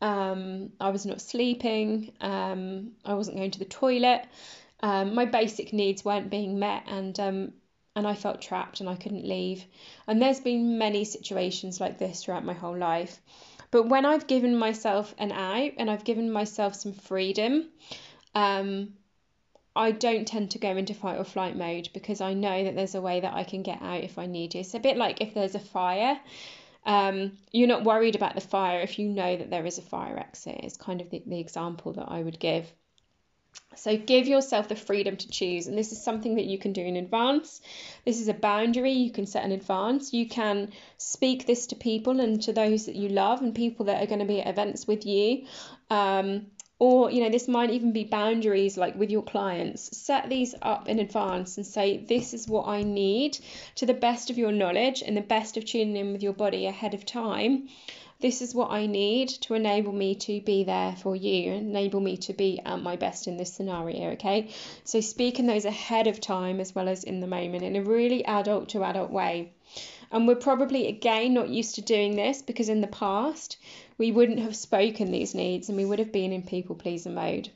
Um, 0.00 0.72
I 0.80 0.90
was 0.90 1.06
not 1.06 1.20
sleeping. 1.20 2.12
Um, 2.20 2.92
I 3.04 3.14
wasn't 3.14 3.36
going 3.36 3.52
to 3.52 3.58
the 3.58 3.64
toilet. 3.64 4.24
Um, 4.80 5.14
my 5.14 5.24
basic 5.24 5.72
needs 5.72 6.04
weren't 6.04 6.30
being 6.30 6.58
met, 6.58 6.84
and 6.86 7.18
um, 7.20 7.52
and 7.96 8.06
I 8.06 8.14
felt 8.14 8.42
trapped 8.42 8.80
and 8.80 8.88
I 8.88 8.96
couldn't 8.96 9.26
leave. 9.26 9.64
And 10.06 10.20
there's 10.20 10.40
been 10.40 10.78
many 10.78 11.04
situations 11.04 11.80
like 11.80 11.98
this 11.98 12.24
throughout 12.24 12.44
my 12.44 12.54
whole 12.54 12.76
life. 12.76 13.20
But 13.70 13.88
when 13.88 14.04
I've 14.04 14.26
given 14.26 14.56
myself 14.56 15.14
an 15.18 15.32
out 15.32 15.72
and 15.78 15.90
I've 15.90 16.04
given 16.04 16.30
myself 16.30 16.74
some 16.74 16.92
freedom, 16.92 17.68
um, 18.34 18.94
I 19.76 19.90
don't 19.90 20.26
tend 20.26 20.52
to 20.52 20.58
go 20.58 20.76
into 20.76 20.94
fight 20.94 21.18
or 21.18 21.24
flight 21.24 21.56
mode 21.56 21.88
because 21.92 22.20
I 22.20 22.34
know 22.34 22.64
that 22.64 22.76
there's 22.76 22.94
a 22.94 23.00
way 23.00 23.20
that 23.20 23.34
I 23.34 23.44
can 23.44 23.62
get 23.62 23.82
out 23.82 24.04
if 24.04 24.18
I 24.18 24.26
need 24.26 24.52
to. 24.52 24.58
It's 24.58 24.74
a 24.74 24.80
bit 24.80 24.96
like 24.96 25.20
if 25.20 25.34
there's 25.34 25.56
a 25.56 25.60
fire, 25.60 26.20
um, 26.86 27.32
you're 27.50 27.68
not 27.68 27.84
worried 27.84 28.14
about 28.14 28.34
the 28.34 28.40
fire 28.40 28.80
if 28.80 28.98
you 28.98 29.08
know 29.08 29.36
that 29.36 29.50
there 29.50 29.66
is 29.66 29.78
a 29.78 29.82
fire 29.82 30.18
exit. 30.18 30.60
It's 30.62 30.76
kind 30.76 31.00
of 31.00 31.10
the, 31.10 31.22
the 31.26 31.40
example 31.40 31.92
that 31.94 32.08
I 32.08 32.22
would 32.22 32.38
give. 32.38 32.72
So 33.76 33.96
give 33.96 34.26
yourself 34.26 34.68
the 34.68 34.76
freedom 34.76 35.16
to 35.16 35.28
choose, 35.28 35.66
and 35.66 35.76
this 35.76 35.92
is 35.92 36.02
something 36.02 36.36
that 36.36 36.44
you 36.44 36.58
can 36.58 36.72
do 36.72 36.80
in 36.80 36.96
advance. 36.96 37.60
This 38.04 38.20
is 38.20 38.28
a 38.28 38.34
boundary 38.34 38.92
you 38.92 39.10
can 39.10 39.26
set 39.26 39.44
in 39.44 39.52
advance. 39.52 40.12
You 40.12 40.28
can 40.28 40.72
speak 40.96 41.46
this 41.46 41.66
to 41.68 41.76
people 41.76 42.20
and 42.20 42.40
to 42.42 42.52
those 42.52 42.86
that 42.86 42.94
you 42.94 43.08
love 43.08 43.42
and 43.42 43.54
people 43.54 43.86
that 43.86 44.02
are 44.02 44.06
going 44.06 44.20
to 44.20 44.24
be 44.24 44.40
at 44.40 44.48
events 44.48 44.86
with 44.86 45.04
you. 45.04 45.46
Um, 45.90 46.46
or 46.78 47.10
you 47.10 47.22
know 47.22 47.30
this 47.30 47.46
might 47.46 47.70
even 47.70 47.92
be 47.92 48.04
boundaries 48.04 48.76
like 48.76 48.96
with 48.96 49.10
your 49.10 49.22
clients 49.22 49.96
set 49.96 50.28
these 50.28 50.54
up 50.60 50.88
in 50.88 50.98
advance 50.98 51.56
and 51.56 51.64
say 51.64 51.98
this 51.98 52.34
is 52.34 52.48
what 52.48 52.66
i 52.66 52.82
need 52.82 53.38
to 53.76 53.86
the 53.86 53.94
best 53.94 54.28
of 54.28 54.36
your 54.36 54.50
knowledge 54.50 55.00
and 55.00 55.16
the 55.16 55.20
best 55.20 55.56
of 55.56 55.64
tuning 55.64 55.96
in 55.96 56.12
with 56.12 56.22
your 56.22 56.32
body 56.32 56.66
ahead 56.66 56.92
of 56.92 57.06
time 57.06 57.68
this 58.24 58.40
is 58.40 58.54
what 58.54 58.70
i 58.70 58.86
need 58.86 59.28
to 59.28 59.54
enable 59.54 59.92
me 59.92 60.14
to 60.14 60.40
be 60.40 60.64
there 60.64 60.94
for 61.02 61.14
you 61.14 61.52
enable 61.52 62.00
me 62.00 62.16
to 62.16 62.32
be 62.32 62.60
at 62.64 62.80
my 62.80 62.96
best 62.96 63.26
in 63.26 63.36
this 63.36 63.52
scenario 63.52 64.10
okay 64.12 64.48
so 64.84 65.00
speaking 65.00 65.46
those 65.46 65.66
ahead 65.66 66.06
of 66.06 66.20
time 66.20 66.58
as 66.60 66.74
well 66.74 66.88
as 66.88 67.04
in 67.04 67.20
the 67.20 67.26
moment 67.26 67.62
in 67.62 67.76
a 67.76 67.82
really 67.82 68.24
adult 68.24 68.70
to 68.70 68.82
adult 68.82 69.10
way 69.10 69.52
and 70.10 70.28
we're 70.28 70.36
probably 70.36 70.86
again 70.86 71.34
not 71.34 71.48
used 71.48 71.74
to 71.74 71.82
doing 71.82 72.14
this 72.16 72.40
because 72.40 72.68
in 72.68 72.80
the 72.80 72.86
past 72.86 73.56
we 73.98 74.10
wouldn't 74.10 74.40
have 74.40 74.56
spoken 74.56 75.10
these 75.10 75.34
needs 75.34 75.68
and 75.68 75.76
we 75.76 75.84
would 75.84 75.98
have 75.98 76.12
been 76.12 76.32
in 76.32 76.42
people 76.42 76.74
pleaser 76.74 77.10
mode. 77.10 77.48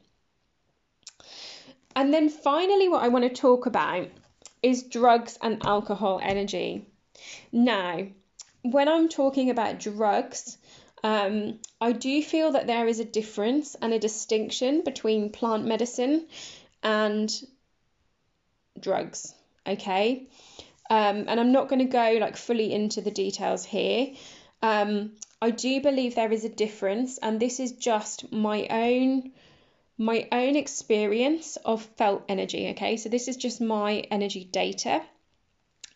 And 1.97 2.15
then 2.15 2.29
finally, 2.29 2.89
what 2.89 3.03
I 3.03 3.09
want 3.09 3.25
to 3.25 3.41
talk 3.41 3.67
about 3.67 4.09
is 4.63 4.85
drugs 4.85 5.37
and 5.43 5.65
alcohol 5.65 6.21
energy. 6.23 6.87
Now, 7.51 8.07
when 8.73 8.89
I'm 8.89 9.09
talking 9.09 9.51
about 9.51 9.81
drugs, 9.81 10.59
Um, 11.05 11.61
I 11.81 11.93
do 11.93 12.23
feel 12.23 12.53
that 12.53 12.67
there 12.67 12.89
is 12.89 13.01
a 13.01 13.05
difference 13.05 13.77
and 13.81 13.93
a 13.93 13.99
distinction 14.01 14.83
between 14.83 15.31
plant 15.31 15.65
medicine 15.65 16.27
and 16.83 17.31
drugs. 18.81 19.33
Okay. 19.65 20.27
Um, 20.91 21.25
and 21.29 21.39
I'm 21.39 21.53
not 21.53 21.69
going 21.69 21.89
to 21.89 21.97
go 22.03 22.19
like 22.19 22.37
fully 22.37 22.73
into 22.73 23.01
the 23.01 23.13
details 23.13 23.65
here. 23.65 24.15
Um, 24.61 25.13
I 25.41 25.51
do 25.51 25.81
believe 25.81 26.15
there 26.15 26.33
is 26.33 26.45
a 26.45 26.49
difference, 26.49 27.19
and 27.23 27.39
this 27.39 27.61
is 27.61 27.73
just 27.73 28.33
my 28.33 28.67
own 28.69 29.33
my 29.99 30.29
own 30.33 30.57
experience 30.57 31.59
of 31.65 31.83
felt 31.97 32.25
energy. 32.29 32.71
Okay, 32.71 32.97
so 32.97 33.09
this 33.09 33.29
is 33.29 33.37
just 33.37 33.61
my 33.61 34.03
energy 34.11 34.45
data. 34.45 35.03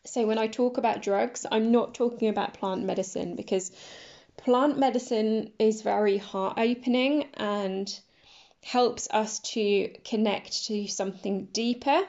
So 0.04 0.26
when 0.26 0.38
I 0.38 0.48
talk 0.48 0.78
about 0.78 1.02
drugs, 1.02 1.46
I'm 1.50 1.70
not 1.70 1.94
talking 1.94 2.28
about 2.28 2.54
plant 2.54 2.84
medicine 2.84 3.36
because 3.36 3.70
plant 4.36 4.78
medicine 4.78 5.52
is 5.58 5.82
very 5.82 6.18
heart 6.18 6.58
opening 6.58 7.28
and 7.34 8.00
helps 8.64 9.08
us 9.10 9.40
to 9.40 9.88
connect 10.04 10.66
to 10.66 10.86
something 10.88 11.46
deeper 11.52 12.02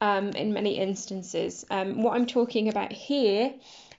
um, 0.00 0.30
in 0.30 0.52
many 0.52 0.78
instances. 0.78 1.64
Um, 1.70 2.02
what 2.02 2.14
I'm 2.14 2.26
talking 2.26 2.68
about 2.68 2.92
here 2.92 3.54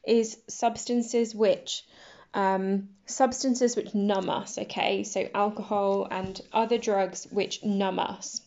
is 0.06 0.38
substances 0.48 1.34
which 1.34 1.86
um, 2.34 2.90
substances 3.06 3.76
which 3.76 3.94
numb 3.94 4.30
us, 4.30 4.58
okay? 4.58 5.04
So 5.04 5.30
alcohol 5.34 6.08
and 6.10 6.40
other 6.52 6.78
drugs 6.78 7.28
which 7.30 7.64
numb 7.64 8.00
us. 8.00 8.42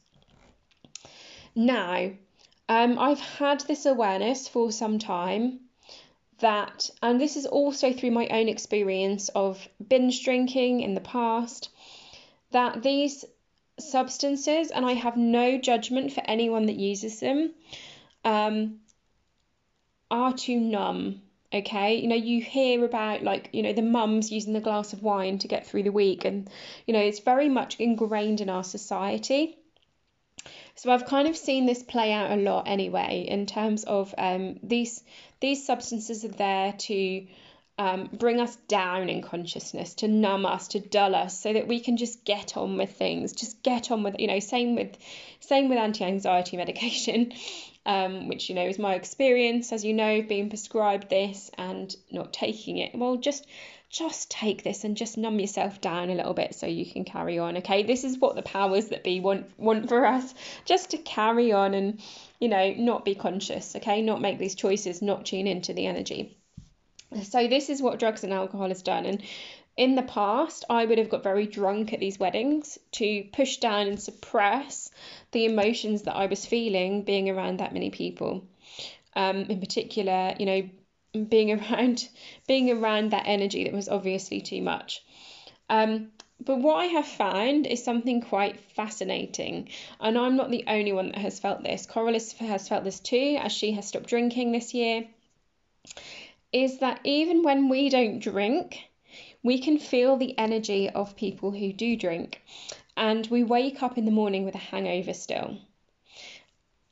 Now, 1.54 2.10
um, 2.68 2.98
I've 2.98 3.20
had 3.20 3.60
this 3.60 3.86
awareness 3.86 4.48
for 4.48 4.72
some 4.72 4.98
time 4.98 5.60
that, 6.38 6.90
and 7.02 7.20
this 7.20 7.36
is 7.36 7.46
also 7.46 7.92
through 7.92 8.10
my 8.10 8.26
own 8.28 8.48
experience 8.48 9.28
of 9.30 9.66
binge 9.86 10.24
drinking 10.24 10.80
in 10.80 10.94
the 10.94 11.00
past, 11.00 11.70
that 12.50 12.82
these 12.82 13.24
substances, 13.78 14.70
and 14.70 14.84
I 14.84 14.92
have 14.92 15.16
no 15.16 15.58
judgment 15.58 16.12
for 16.12 16.22
anyone 16.26 16.66
that 16.66 16.76
uses 16.76 17.20
them, 17.20 17.52
um, 18.24 18.80
are 20.10 20.32
too 20.32 20.60
numb. 20.60 21.22
Okay, 21.54 21.96
you 22.00 22.08
know, 22.08 22.16
you 22.16 22.42
hear 22.42 22.84
about 22.84 23.22
like, 23.22 23.50
you 23.52 23.62
know, 23.62 23.72
the 23.72 23.80
mums 23.80 24.32
using 24.32 24.52
the 24.52 24.60
glass 24.60 24.92
of 24.92 25.02
wine 25.02 25.38
to 25.38 25.48
get 25.48 25.66
through 25.66 25.84
the 25.84 25.92
week, 25.92 26.24
and 26.24 26.50
you 26.86 26.92
know, 26.92 27.00
it's 27.00 27.20
very 27.20 27.48
much 27.48 27.76
ingrained 27.78 28.40
in 28.40 28.50
our 28.50 28.64
society. 28.64 29.56
So 30.76 30.92
I've 30.92 31.06
kind 31.06 31.26
of 31.26 31.36
seen 31.36 31.66
this 31.66 31.82
play 31.82 32.12
out 32.12 32.30
a 32.30 32.36
lot 32.36 32.68
anyway, 32.68 33.26
in 33.28 33.46
terms 33.46 33.84
of 33.84 34.14
um, 34.18 34.58
these 34.62 35.02
these 35.40 35.66
substances 35.66 36.24
are 36.24 36.28
there 36.28 36.72
to 36.72 37.26
um, 37.78 38.08
bring 38.12 38.40
us 38.40 38.56
down 38.68 39.08
in 39.08 39.22
consciousness, 39.22 39.94
to 39.96 40.08
numb 40.08 40.46
us, 40.46 40.68
to 40.68 40.80
dull 40.80 41.14
us, 41.14 41.38
so 41.38 41.52
that 41.52 41.68
we 41.68 41.80
can 41.80 41.96
just 41.96 42.24
get 42.24 42.56
on 42.56 42.76
with 42.78 42.92
things. 42.92 43.32
Just 43.32 43.62
get 43.62 43.90
on 43.90 44.02
with, 44.02 44.16
you 44.18 44.26
know, 44.26 44.38
same 44.38 44.74
with, 44.76 44.96
same 45.40 45.68
with 45.68 45.78
anti-anxiety 45.78 46.56
medication, 46.62 47.32
um, 47.84 48.28
which 48.28 48.48
you 48.48 48.54
know 48.54 48.66
is 48.66 48.78
my 48.78 48.94
experience, 48.94 49.72
as 49.72 49.84
you 49.84 49.92
know, 49.92 50.22
being 50.22 50.48
prescribed 50.48 51.10
this 51.10 51.50
and 51.58 51.94
not 52.10 52.32
taking 52.32 52.78
it. 52.78 52.94
Well, 52.94 53.16
just, 53.16 53.46
just 53.96 54.30
take 54.30 54.62
this 54.62 54.84
and 54.84 54.96
just 54.96 55.16
numb 55.16 55.40
yourself 55.40 55.80
down 55.80 56.10
a 56.10 56.14
little 56.14 56.34
bit 56.34 56.54
so 56.54 56.66
you 56.66 56.84
can 56.84 57.04
carry 57.04 57.38
on. 57.38 57.56
Okay, 57.58 57.82
this 57.82 58.04
is 58.04 58.18
what 58.18 58.36
the 58.36 58.42
powers 58.42 58.88
that 58.88 59.02
be 59.02 59.20
want 59.20 59.46
want 59.58 59.88
for 59.88 60.04
us, 60.04 60.34
just 60.66 60.90
to 60.90 60.98
carry 60.98 61.52
on 61.52 61.72
and, 61.72 62.00
you 62.38 62.48
know, 62.48 62.74
not 62.76 63.06
be 63.06 63.14
conscious. 63.14 63.74
Okay, 63.74 64.02
not 64.02 64.20
make 64.20 64.38
these 64.38 64.54
choices, 64.54 65.00
not 65.00 65.24
tune 65.24 65.46
into 65.46 65.72
the 65.72 65.86
energy. 65.86 66.36
So 67.22 67.48
this 67.48 67.70
is 67.70 67.80
what 67.80 67.98
drugs 67.98 68.22
and 68.22 68.34
alcohol 68.34 68.68
has 68.68 68.82
done. 68.82 69.06
And 69.06 69.22
in 69.78 69.94
the 69.94 70.02
past, 70.02 70.64
I 70.68 70.84
would 70.84 70.98
have 70.98 71.08
got 71.08 71.22
very 71.22 71.46
drunk 71.46 71.94
at 71.94 72.00
these 72.00 72.18
weddings 72.18 72.78
to 72.92 73.24
push 73.32 73.58
down 73.58 73.86
and 73.86 74.00
suppress 74.00 74.90
the 75.32 75.46
emotions 75.46 76.02
that 76.02 76.16
I 76.16 76.26
was 76.26 76.44
feeling 76.44 77.02
being 77.02 77.30
around 77.30 77.60
that 77.60 77.72
many 77.72 77.88
people. 77.88 78.46
Um, 79.14 79.36
in 79.44 79.60
particular, 79.60 80.34
you 80.38 80.44
know, 80.44 80.68
being 81.24 81.52
around 81.60 82.08
being 82.46 82.70
around 82.70 83.10
that 83.10 83.26
energy 83.26 83.64
that 83.64 83.72
was 83.72 83.88
obviously 83.88 84.40
too 84.40 84.62
much. 84.62 85.02
Um, 85.68 86.12
but 86.38 86.58
what 86.58 86.76
I 86.76 86.86
have 86.86 87.06
found 87.06 87.66
is 87.66 87.82
something 87.82 88.20
quite 88.20 88.60
fascinating, 88.60 89.70
and 89.98 90.18
I'm 90.18 90.36
not 90.36 90.50
the 90.50 90.64
only 90.68 90.92
one 90.92 91.08
that 91.08 91.18
has 91.18 91.40
felt 91.40 91.62
this. 91.62 91.86
Coral 91.86 92.12
has 92.12 92.68
felt 92.68 92.84
this 92.84 93.00
too, 93.00 93.38
as 93.40 93.52
she 93.52 93.72
has 93.72 93.88
stopped 93.88 94.06
drinking 94.06 94.52
this 94.52 94.74
year 94.74 95.06
is 96.52 96.78
that 96.78 97.00
even 97.04 97.42
when 97.42 97.68
we 97.68 97.88
don't 97.88 98.18
drink, 98.18 98.80
we 99.42 99.58
can 99.58 99.78
feel 99.78 100.16
the 100.16 100.36
energy 100.38 100.88
of 100.88 101.16
people 101.16 101.50
who 101.50 101.72
do 101.72 101.96
drink. 101.96 102.40
And 102.96 103.26
we 103.26 103.44
wake 103.44 103.82
up 103.82 103.98
in 103.98 104.06
the 104.06 104.10
morning 104.10 104.44
with 104.44 104.54
a 104.54 104.58
hangover 104.58 105.12
still. 105.12 105.58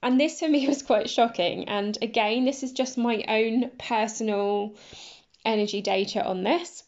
And 0.05 0.21
this 0.21 0.39
for 0.39 0.49
me 0.49 0.69
was 0.69 0.83
quite 0.83 1.09
shocking. 1.09 1.67
And 1.67 1.97
again, 2.03 2.45
this 2.45 2.63
is 2.63 2.73
just 2.73 2.99
my 2.99 3.25
own 3.27 3.71
personal 3.79 4.77
energy 5.47 5.81
data 5.81 6.23
on 6.23 6.43
this. 6.43 6.85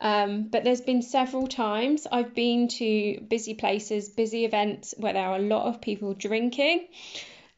Um, 0.00 0.44
but 0.44 0.64
there's 0.64 0.80
been 0.80 1.02
several 1.02 1.46
times 1.46 2.06
I've 2.10 2.34
been 2.34 2.68
to 2.68 3.20
busy 3.28 3.52
places, 3.52 4.08
busy 4.08 4.46
events 4.46 4.94
where 4.96 5.12
there 5.12 5.28
are 5.28 5.36
a 5.36 5.42
lot 5.42 5.66
of 5.66 5.82
people 5.82 6.14
drinking, 6.14 6.88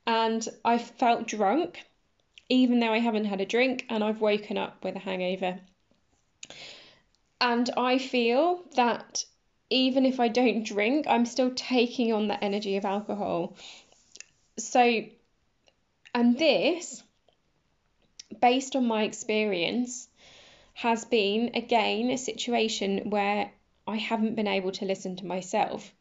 and 0.07 0.47
I 0.65 0.79
felt 0.79 1.29
drunk 1.29 1.85
even 2.49 2.81
though 2.81 2.93
I 2.93 2.99
haven't 2.99 3.25
had 3.25 3.41
a 3.41 3.47
drink 3.47 3.87
and 3.89 4.03
I've 4.05 4.21
woken 4.21 4.59
up 4.59 4.85
with 4.85 4.97
a 4.97 5.01
hangover. 5.01 5.61
And 7.41 7.71
I 7.77 7.99
feel 7.99 8.63
that 8.75 9.25
even 9.71 10.07
if 10.07 10.21
I 10.21 10.29
don't 10.29 10.65
drink, 10.65 11.07
I'm 11.09 11.27
still 11.27 11.53
taking 11.55 12.13
on 12.13 12.29
the 12.29 12.43
energy 12.43 12.77
of 12.77 12.85
alcohol. 12.85 13.57
So, 14.59 15.05
and 16.15 16.39
this, 16.39 17.03
based 18.41 18.77
on 18.77 18.87
my 18.87 19.03
experience, 19.05 20.09
has 20.75 21.05
been 21.05 21.53
again 21.55 22.11
a 22.11 22.19
situation 22.19 23.11
where 23.11 23.51
I 23.87 23.97
haven't 23.97 24.35
been 24.35 24.47
able 24.47 24.73
to 24.73 24.85
listen 24.85 25.17
to 25.17 25.27
myself. 25.27 25.93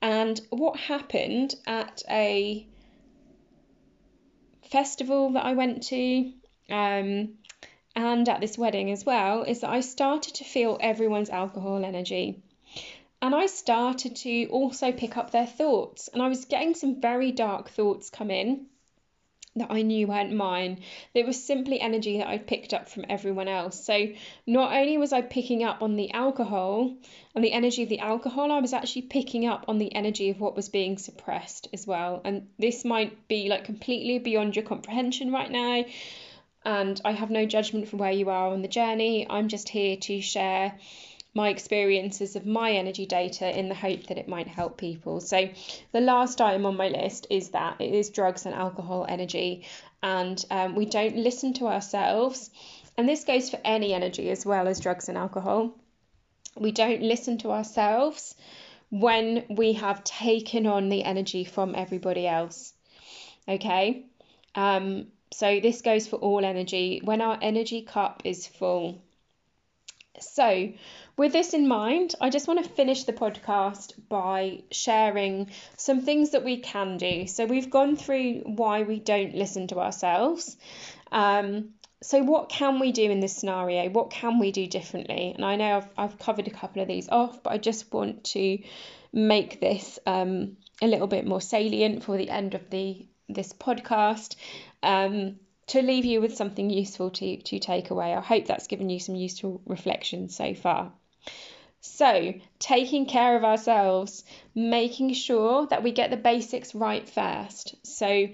And 0.00 0.40
what 0.50 0.78
happened 0.78 1.54
at 1.66 2.02
a 2.08 2.66
festival 4.70 5.32
that 5.32 5.44
I 5.44 5.52
went 5.52 5.84
to 5.84 6.32
um, 6.70 7.34
and 7.94 8.28
at 8.28 8.40
this 8.40 8.56
wedding 8.56 8.90
as 8.90 9.04
well 9.04 9.42
is 9.42 9.60
that 9.60 9.70
I 9.70 9.80
started 9.80 10.34
to 10.36 10.44
feel 10.44 10.78
everyone's 10.80 11.30
alcohol 11.30 11.84
energy. 11.84 12.42
And 13.22 13.36
I 13.36 13.46
started 13.46 14.16
to 14.16 14.46
also 14.46 14.90
pick 14.90 15.16
up 15.16 15.30
their 15.30 15.46
thoughts. 15.46 16.08
And 16.08 16.20
I 16.20 16.28
was 16.28 16.44
getting 16.44 16.74
some 16.74 17.00
very 17.00 17.30
dark 17.30 17.70
thoughts 17.70 18.10
come 18.10 18.32
in 18.32 18.66
that 19.54 19.70
I 19.70 19.82
knew 19.82 20.08
weren't 20.08 20.32
mine. 20.32 20.80
It 21.14 21.26
was 21.26 21.42
simply 21.42 21.78
energy 21.78 22.18
that 22.18 22.26
I'd 22.26 22.46
picked 22.46 22.74
up 22.74 22.88
from 22.88 23.04
everyone 23.08 23.48
else. 23.48 23.84
So 23.84 24.08
not 24.46 24.72
only 24.72 24.98
was 24.98 25.12
I 25.12 25.20
picking 25.20 25.62
up 25.62 25.82
on 25.82 25.94
the 25.94 26.10
alcohol 26.12 26.96
and 27.34 27.44
the 27.44 27.52
energy 27.52 27.84
of 27.84 27.90
the 27.90 28.00
alcohol, 28.00 28.50
I 28.50 28.60
was 28.60 28.72
actually 28.72 29.02
picking 29.02 29.46
up 29.46 29.66
on 29.68 29.78
the 29.78 29.94
energy 29.94 30.30
of 30.30 30.40
what 30.40 30.56
was 30.56 30.68
being 30.68 30.98
suppressed 30.98 31.68
as 31.72 31.86
well. 31.86 32.22
And 32.24 32.48
this 32.58 32.84
might 32.84 33.28
be 33.28 33.48
like 33.48 33.64
completely 33.64 34.18
beyond 34.18 34.56
your 34.56 34.64
comprehension 34.64 35.30
right 35.30 35.50
now. 35.50 35.84
And 36.64 37.00
I 37.04 37.12
have 37.12 37.30
no 37.30 37.44
judgment 37.44 37.88
for 37.88 37.98
where 37.98 38.10
you 38.10 38.30
are 38.30 38.48
on 38.48 38.62
the 38.62 38.68
journey. 38.68 39.26
I'm 39.28 39.48
just 39.48 39.68
here 39.68 39.96
to 39.96 40.20
share 40.20 40.78
my 41.34 41.48
experiences 41.48 42.36
of 42.36 42.44
my 42.44 42.72
energy 42.72 43.06
data 43.06 43.58
in 43.58 43.68
the 43.68 43.74
hope 43.74 44.06
that 44.08 44.18
it 44.18 44.28
might 44.28 44.48
help 44.48 44.76
people. 44.76 45.20
So, 45.20 45.48
the 45.92 46.00
last 46.00 46.40
item 46.40 46.66
on 46.66 46.76
my 46.76 46.88
list 46.88 47.26
is 47.30 47.50
that 47.50 47.80
it 47.80 47.94
is 47.94 48.10
drugs 48.10 48.44
and 48.44 48.54
alcohol 48.54 49.06
energy, 49.08 49.64
and 50.02 50.44
um, 50.50 50.74
we 50.74 50.84
don't 50.84 51.16
listen 51.16 51.54
to 51.54 51.68
ourselves. 51.68 52.50
And 52.98 53.08
this 53.08 53.24
goes 53.24 53.48
for 53.48 53.58
any 53.64 53.94
energy 53.94 54.30
as 54.30 54.44
well 54.44 54.68
as 54.68 54.80
drugs 54.80 55.08
and 55.08 55.16
alcohol. 55.16 55.74
We 56.54 56.72
don't 56.72 57.02
listen 57.02 57.38
to 57.38 57.50
ourselves 57.50 58.34
when 58.90 59.46
we 59.48 59.72
have 59.72 60.04
taken 60.04 60.66
on 60.66 60.90
the 60.90 61.02
energy 61.02 61.44
from 61.44 61.74
everybody 61.74 62.26
else. 62.26 62.74
Okay? 63.48 64.04
Um, 64.54 65.06
so, 65.32 65.60
this 65.60 65.80
goes 65.80 66.06
for 66.06 66.16
all 66.16 66.44
energy. 66.44 67.00
When 67.02 67.22
our 67.22 67.38
energy 67.40 67.80
cup 67.80 68.20
is 68.26 68.46
full, 68.46 69.00
so, 70.28 70.72
with 71.16 71.32
this 71.32 71.54
in 71.54 71.68
mind, 71.68 72.14
I 72.20 72.30
just 72.30 72.48
want 72.48 72.62
to 72.64 72.70
finish 72.70 73.04
the 73.04 73.12
podcast 73.12 73.94
by 74.08 74.62
sharing 74.70 75.50
some 75.76 76.00
things 76.00 76.30
that 76.30 76.44
we 76.44 76.58
can 76.58 76.96
do. 76.96 77.26
So, 77.26 77.46
we've 77.46 77.70
gone 77.70 77.96
through 77.96 78.40
why 78.44 78.82
we 78.82 78.98
don't 78.98 79.34
listen 79.34 79.66
to 79.68 79.80
ourselves. 79.80 80.56
Um, 81.10 81.70
so, 82.02 82.22
what 82.22 82.48
can 82.48 82.80
we 82.80 82.92
do 82.92 83.10
in 83.10 83.20
this 83.20 83.36
scenario? 83.36 83.88
What 83.90 84.10
can 84.10 84.38
we 84.38 84.50
do 84.52 84.66
differently? 84.66 85.32
And 85.34 85.44
I 85.44 85.56
know 85.56 85.76
I've, 85.76 85.88
I've 85.96 86.18
covered 86.18 86.48
a 86.48 86.50
couple 86.50 86.82
of 86.82 86.88
these 86.88 87.08
off, 87.08 87.42
but 87.42 87.52
I 87.52 87.58
just 87.58 87.92
want 87.92 88.24
to 88.24 88.58
make 89.12 89.60
this 89.60 89.98
um, 90.06 90.56
a 90.80 90.86
little 90.86 91.06
bit 91.06 91.26
more 91.26 91.40
salient 91.40 92.02
for 92.02 92.16
the 92.16 92.30
end 92.30 92.54
of 92.54 92.70
the 92.70 93.06
this 93.28 93.52
podcast. 93.52 94.36
Um, 94.82 95.36
to 95.72 95.80
leave 95.80 96.04
you 96.04 96.20
with 96.20 96.36
something 96.36 96.68
useful 96.68 97.08
to, 97.08 97.38
to 97.38 97.58
take 97.58 97.88
away. 97.88 98.12
I 98.12 98.20
hope 98.20 98.44
that's 98.44 98.66
given 98.66 98.90
you 98.90 99.00
some 99.00 99.14
useful 99.14 99.62
reflection 99.64 100.28
so 100.28 100.52
far. 100.52 100.92
So, 101.80 102.34
taking 102.58 103.06
care 103.06 103.36
of 103.36 103.42
ourselves, 103.42 104.22
making 104.54 105.14
sure 105.14 105.66
that 105.68 105.82
we 105.82 105.90
get 105.90 106.10
the 106.10 106.18
basics 106.18 106.74
right 106.74 107.08
first. 107.08 107.74
So, 107.86 108.28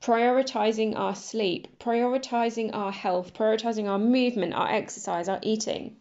prioritizing 0.00 0.96
our 0.96 1.14
sleep, 1.14 1.78
prioritizing 1.78 2.70
our 2.72 2.90
health, 2.90 3.34
prioritizing 3.34 3.86
our 3.86 3.98
movement, 3.98 4.54
our 4.54 4.70
exercise, 4.70 5.28
our 5.28 5.40
eating. 5.42 5.96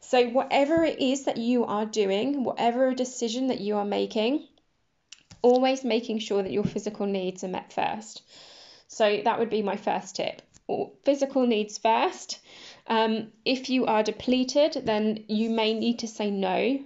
So, 0.00 0.30
whatever 0.30 0.82
it 0.82 0.98
is 0.98 1.24
that 1.24 1.36
you 1.36 1.66
are 1.66 1.84
doing, 1.84 2.42
whatever 2.42 2.94
decision 2.94 3.48
that 3.48 3.60
you 3.60 3.76
are 3.76 3.84
making, 3.84 4.48
always 5.42 5.84
making 5.84 6.20
sure 6.20 6.42
that 6.42 6.52
your 6.52 6.64
physical 6.64 7.04
needs 7.04 7.44
are 7.44 7.48
met 7.48 7.70
first. 7.70 8.22
So, 8.92 9.20
that 9.24 9.38
would 9.38 9.50
be 9.50 9.62
my 9.62 9.76
first 9.76 10.16
tip. 10.16 10.42
Physical 11.04 11.46
needs 11.46 11.78
first. 11.78 12.40
Um, 12.88 13.28
if 13.44 13.70
you 13.70 13.86
are 13.86 14.02
depleted, 14.02 14.82
then 14.84 15.24
you 15.28 15.48
may 15.48 15.74
need 15.74 16.00
to 16.00 16.08
say 16.08 16.30
no 16.30 16.80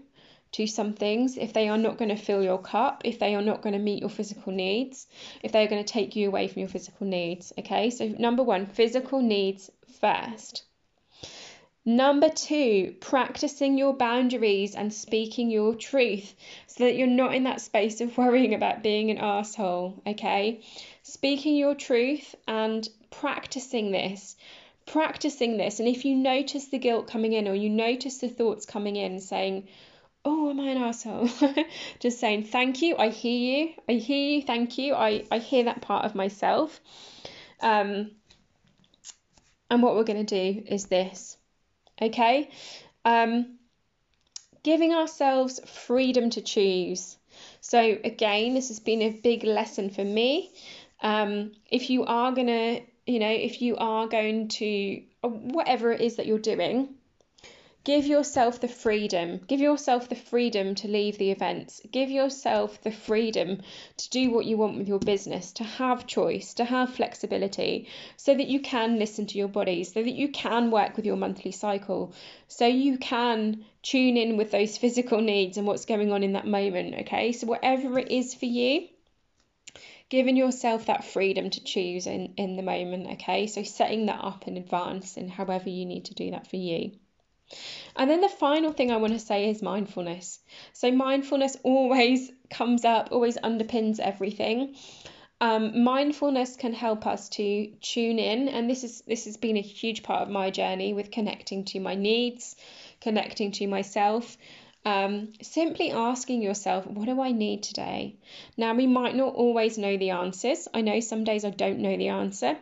to 0.52 0.66
some 0.66 0.92
things 0.92 1.38
if 1.38 1.54
they 1.54 1.68
are 1.68 1.78
not 1.78 1.96
going 1.96 2.10
to 2.10 2.16
fill 2.16 2.42
your 2.42 2.58
cup, 2.58 3.02
if 3.04 3.18
they 3.18 3.34
are 3.34 3.42
not 3.42 3.62
going 3.62 3.72
to 3.72 3.78
meet 3.78 4.00
your 4.00 4.10
physical 4.10 4.52
needs, 4.52 5.06
if 5.42 5.50
they 5.50 5.64
are 5.64 5.68
going 5.68 5.82
to 5.82 5.92
take 5.92 6.14
you 6.14 6.28
away 6.28 6.46
from 6.46 6.60
your 6.60 6.68
physical 6.68 7.06
needs. 7.06 7.52
Okay, 7.58 7.88
so 7.88 8.06
number 8.06 8.42
one, 8.42 8.66
physical 8.66 9.20
needs 9.20 9.70
first. 10.00 10.62
Number 11.86 12.28
two, 12.28 12.94
practicing 13.00 13.76
your 13.76 13.94
boundaries 13.94 14.74
and 14.74 14.92
speaking 14.92 15.50
your 15.50 15.74
truth 15.74 16.34
so 16.66 16.84
that 16.84 16.96
you're 16.96 17.06
not 17.06 17.34
in 17.34 17.44
that 17.44 17.60
space 17.60 18.00
of 18.00 18.16
worrying 18.16 18.54
about 18.54 18.82
being 18.82 19.10
an 19.10 19.18
asshole. 19.18 20.02
Okay, 20.06 20.62
speaking 21.04 21.54
your 21.54 21.76
truth 21.76 22.34
and 22.48 22.88
practicing 23.10 23.92
this 23.92 24.34
practicing 24.86 25.56
this, 25.56 25.80
and 25.80 25.88
if 25.88 26.04
you 26.04 26.14
notice 26.14 26.66
the 26.66 26.78
guilt 26.78 27.08
coming 27.08 27.32
in 27.32 27.48
or 27.48 27.54
you 27.54 27.70
notice 27.70 28.18
the 28.18 28.28
thoughts 28.28 28.66
coming 28.66 28.96
in 28.96 29.20
saying, 29.20 29.68
Oh, 30.26 30.48
am 30.48 30.60
I 30.60 30.68
an 30.68 30.78
asshole? 30.78 31.28
Just 32.00 32.18
saying, 32.18 32.44
Thank 32.44 32.82
you, 32.82 32.96
I 32.96 33.08
hear 33.08 33.62
you, 33.62 33.74
I 33.88 33.92
hear 33.92 34.36
you, 34.36 34.42
thank 34.42 34.78
you, 34.78 34.94
I, 34.94 35.24
I 35.30 35.38
hear 35.38 35.64
that 35.64 35.82
part 35.82 36.04
of 36.04 36.14
myself. 36.14 36.80
Um, 37.60 38.10
and 39.70 39.82
what 39.82 39.96
we're 39.96 40.04
going 40.04 40.24
to 40.24 40.54
do 40.54 40.62
is 40.66 40.86
this, 40.86 41.36
okay? 42.00 42.50
Um, 43.04 43.58
giving 44.62 44.92
ourselves 44.94 45.60
freedom 45.66 46.30
to 46.30 46.40
choose. 46.40 47.16
So, 47.60 47.80
again, 48.04 48.54
this 48.54 48.68
has 48.68 48.78
been 48.78 49.02
a 49.02 49.10
big 49.10 49.42
lesson 49.42 49.90
for 49.90 50.04
me. 50.04 50.52
Um, 51.04 51.52
if 51.70 51.90
you 51.90 52.04
are 52.04 52.32
going 52.32 52.48
to 52.48 52.80
you 53.06 53.18
know, 53.18 53.30
if 53.30 53.60
you 53.60 53.76
are 53.76 54.06
going 54.06 54.48
to, 54.48 55.02
uh, 55.22 55.28
whatever 55.28 55.92
it 55.92 56.00
is 56.00 56.16
that 56.16 56.26
you're 56.26 56.38
doing, 56.38 56.94
give 57.84 58.06
yourself 58.06 58.60
the 58.62 58.68
freedom. 58.68 59.40
Give 59.46 59.60
yourself 59.60 60.08
the 60.08 60.14
freedom 60.14 60.74
to 60.76 60.88
leave 60.88 61.18
the 61.18 61.30
events. 61.30 61.82
Give 61.92 62.10
yourself 62.10 62.80
the 62.80 62.90
freedom 62.90 63.60
to 63.98 64.10
do 64.10 64.30
what 64.30 64.46
you 64.46 64.56
want 64.56 64.78
with 64.78 64.88
your 64.88 65.00
business, 65.00 65.52
to 65.52 65.64
have 65.64 66.06
choice, 66.06 66.54
to 66.54 66.64
have 66.64 66.94
flexibility, 66.94 67.88
so 68.16 68.34
that 68.34 68.48
you 68.48 68.60
can 68.60 68.98
listen 68.98 69.26
to 69.26 69.38
your 69.38 69.48
body, 69.48 69.84
so 69.84 70.02
that 70.02 70.14
you 70.14 70.28
can 70.28 70.70
work 70.70 70.96
with 70.96 71.04
your 71.04 71.16
monthly 71.16 71.52
cycle, 71.52 72.14
so 72.48 72.66
you 72.66 72.96
can 72.96 73.66
tune 73.82 74.16
in 74.16 74.38
with 74.38 74.50
those 74.50 74.78
physical 74.78 75.20
needs 75.20 75.58
and 75.58 75.66
what's 75.66 75.84
going 75.84 76.10
on 76.10 76.22
in 76.22 76.32
that 76.32 76.46
moment. 76.46 76.94
Okay, 77.00 77.32
so 77.32 77.46
whatever 77.46 77.98
it 77.98 78.10
is 78.10 78.34
for 78.34 78.46
you 78.46 78.88
giving 80.08 80.36
yourself 80.36 80.86
that 80.86 81.04
freedom 81.04 81.50
to 81.50 81.64
choose 81.64 82.06
in, 82.06 82.34
in 82.36 82.56
the 82.56 82.62
moment, 82.62 83.06
okay? 83.12 83.46
So 83.46 83.62
setting 83.62 84.06
that 84.06 84.22
up 84.22 84.46
in 84.46 84.56
advance 84.56 85.16
and 85.16 85.30
however 85.30 85.68
you 85.68 85.86
need 85.86 86.06
to 86.06 86.14
do 86.14 86.30
that 86.32 86.46
for 86.48 86.56
you. 86.56 86.92
And 87.96 88.10
then 88.10 88.20
the 88.20 88.28
final 88.28 88.72
thing 88.72 88.90
I 88.90 88.96
want 88.96 89.12
to 89.12 89.18
say 89.18 89.50
is 89.50 89.62
mindfulness. 89.62 90.40
So 90.72 90.90
mindfulness 90.90 91.56
always 91.62 92.32
comes 92.50 92.84
up, 92.84 93.08
always 93.12 93.36
underpins 93.38 94.00
everything. 94.00 94.76
Um, 95.40 95.82
mindfulness 95.82 96.56
can 96.56 96.72
help 96.72 97.06
us 97.06 97.28
to 97.30 97.66
tune 97.80 98.18
in, 98.18 98.48
and 98.48 98.70
this 98.70 98.84
is 98.84 99.02
this 99.02 99.24
has 99.26 99.36
been 99.36 99.56
a 99.56 99.60
huge 99.60 100.02
part 100.02 100.22
of 100.22 100.30
my 100.30 100.50
journey 100.50 100.94
with 100.94 101.10
connecting 101.10 101.64
to 101.66 101.80
my 101.80 101.94
needs, 101.94 102.56
connecting 103.00 103.50
to 103.52 103.66
myself, 103.66 104.38
um, 104.84 105.32
simply 105.40 105.90
asking 105.90 106.42
yourself, 106.42 106.86
what 106.86 107.06
do 107.06 107.20
I 107.20 107.32
need 107.32 107.62
today? 107.62 108.16
Now, 108.56 108.74
we 108.74 108.86
might 108.86 109.16
not 109.16 109.34
always 109.34 109.78
know 109.78 109.96
the 109.96 110.10
answers. 110.10 110.68
I 110.74 110.82
know 110.82 111.00
some 111.00 111.24
days 111.24 111.44
I 111.44 111.50
don't 111.50 111.78
know 111.78 111.96
the 111.96 112.08
answer, 112.08 112.56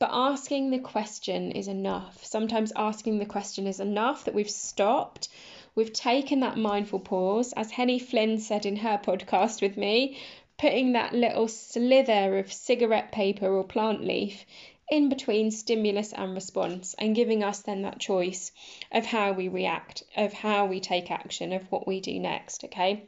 but 0.00 0.10
asking 0.12 0.70
the 0.70 0.80
question 0.80 1.52
is 1.52 1.68
enough. 1.68 2.24
Sometimes 2.24 2.72
asking 2.74 3.18
the 3.18 3.26
question 3.26 3.66
is 3.66 3.78
enough 3.78 4.24
that 4.24 4.34
we've 4.34 4.50
stopped, 4.50 5.28
we've 5.74 5.92
taken 5.92 6.40
that 6.40 6.58
mindful 6.58 7.00
pause, 7.00 7.52
as 7.52 7.70
Henny 7.70 7.98
Flynn 7.98 8.38
said 8.38 8.66
in 8.66 8.76
her 8.76 8.98
podcast 8.98 9.62
with 9.62 9.76
me, 9.76 10.18
putting 10.58 10.92
that 10.92 11.12
little 11.12 11.48
slither 11.48 12.38
of 12.38 12.52
cigarette 12.52 13.12
paper 13.12 13.48
or 13.48 13.64
plant 13.64 14.04
leaf 14.04 14.44
in 14.90 15.08
between 15.08 15.50
stimulus 15.50 16.12
and 16.12 16.34
response 16.34 16.94
and 16.98 17.16
giving 17.16 17.42
us 17.42 17.60
then 17.60 17.82
that 17.82 17.98
choice 17.98 18.52
of 18.92 19.06
how 19.06 19.32
we 19.32 19.48
react, 19.48 20.02
of 20.16 20.32
how 20.32 20.66
we 20.66 20.80
take 20.80 21.10
action, 21.10 21.52
of 21.52 21.70
what 21.70 21.86
we 21.86 22.00
do 22.00 22.18
next. 22.18 22.64
Okay. 22.64 23.04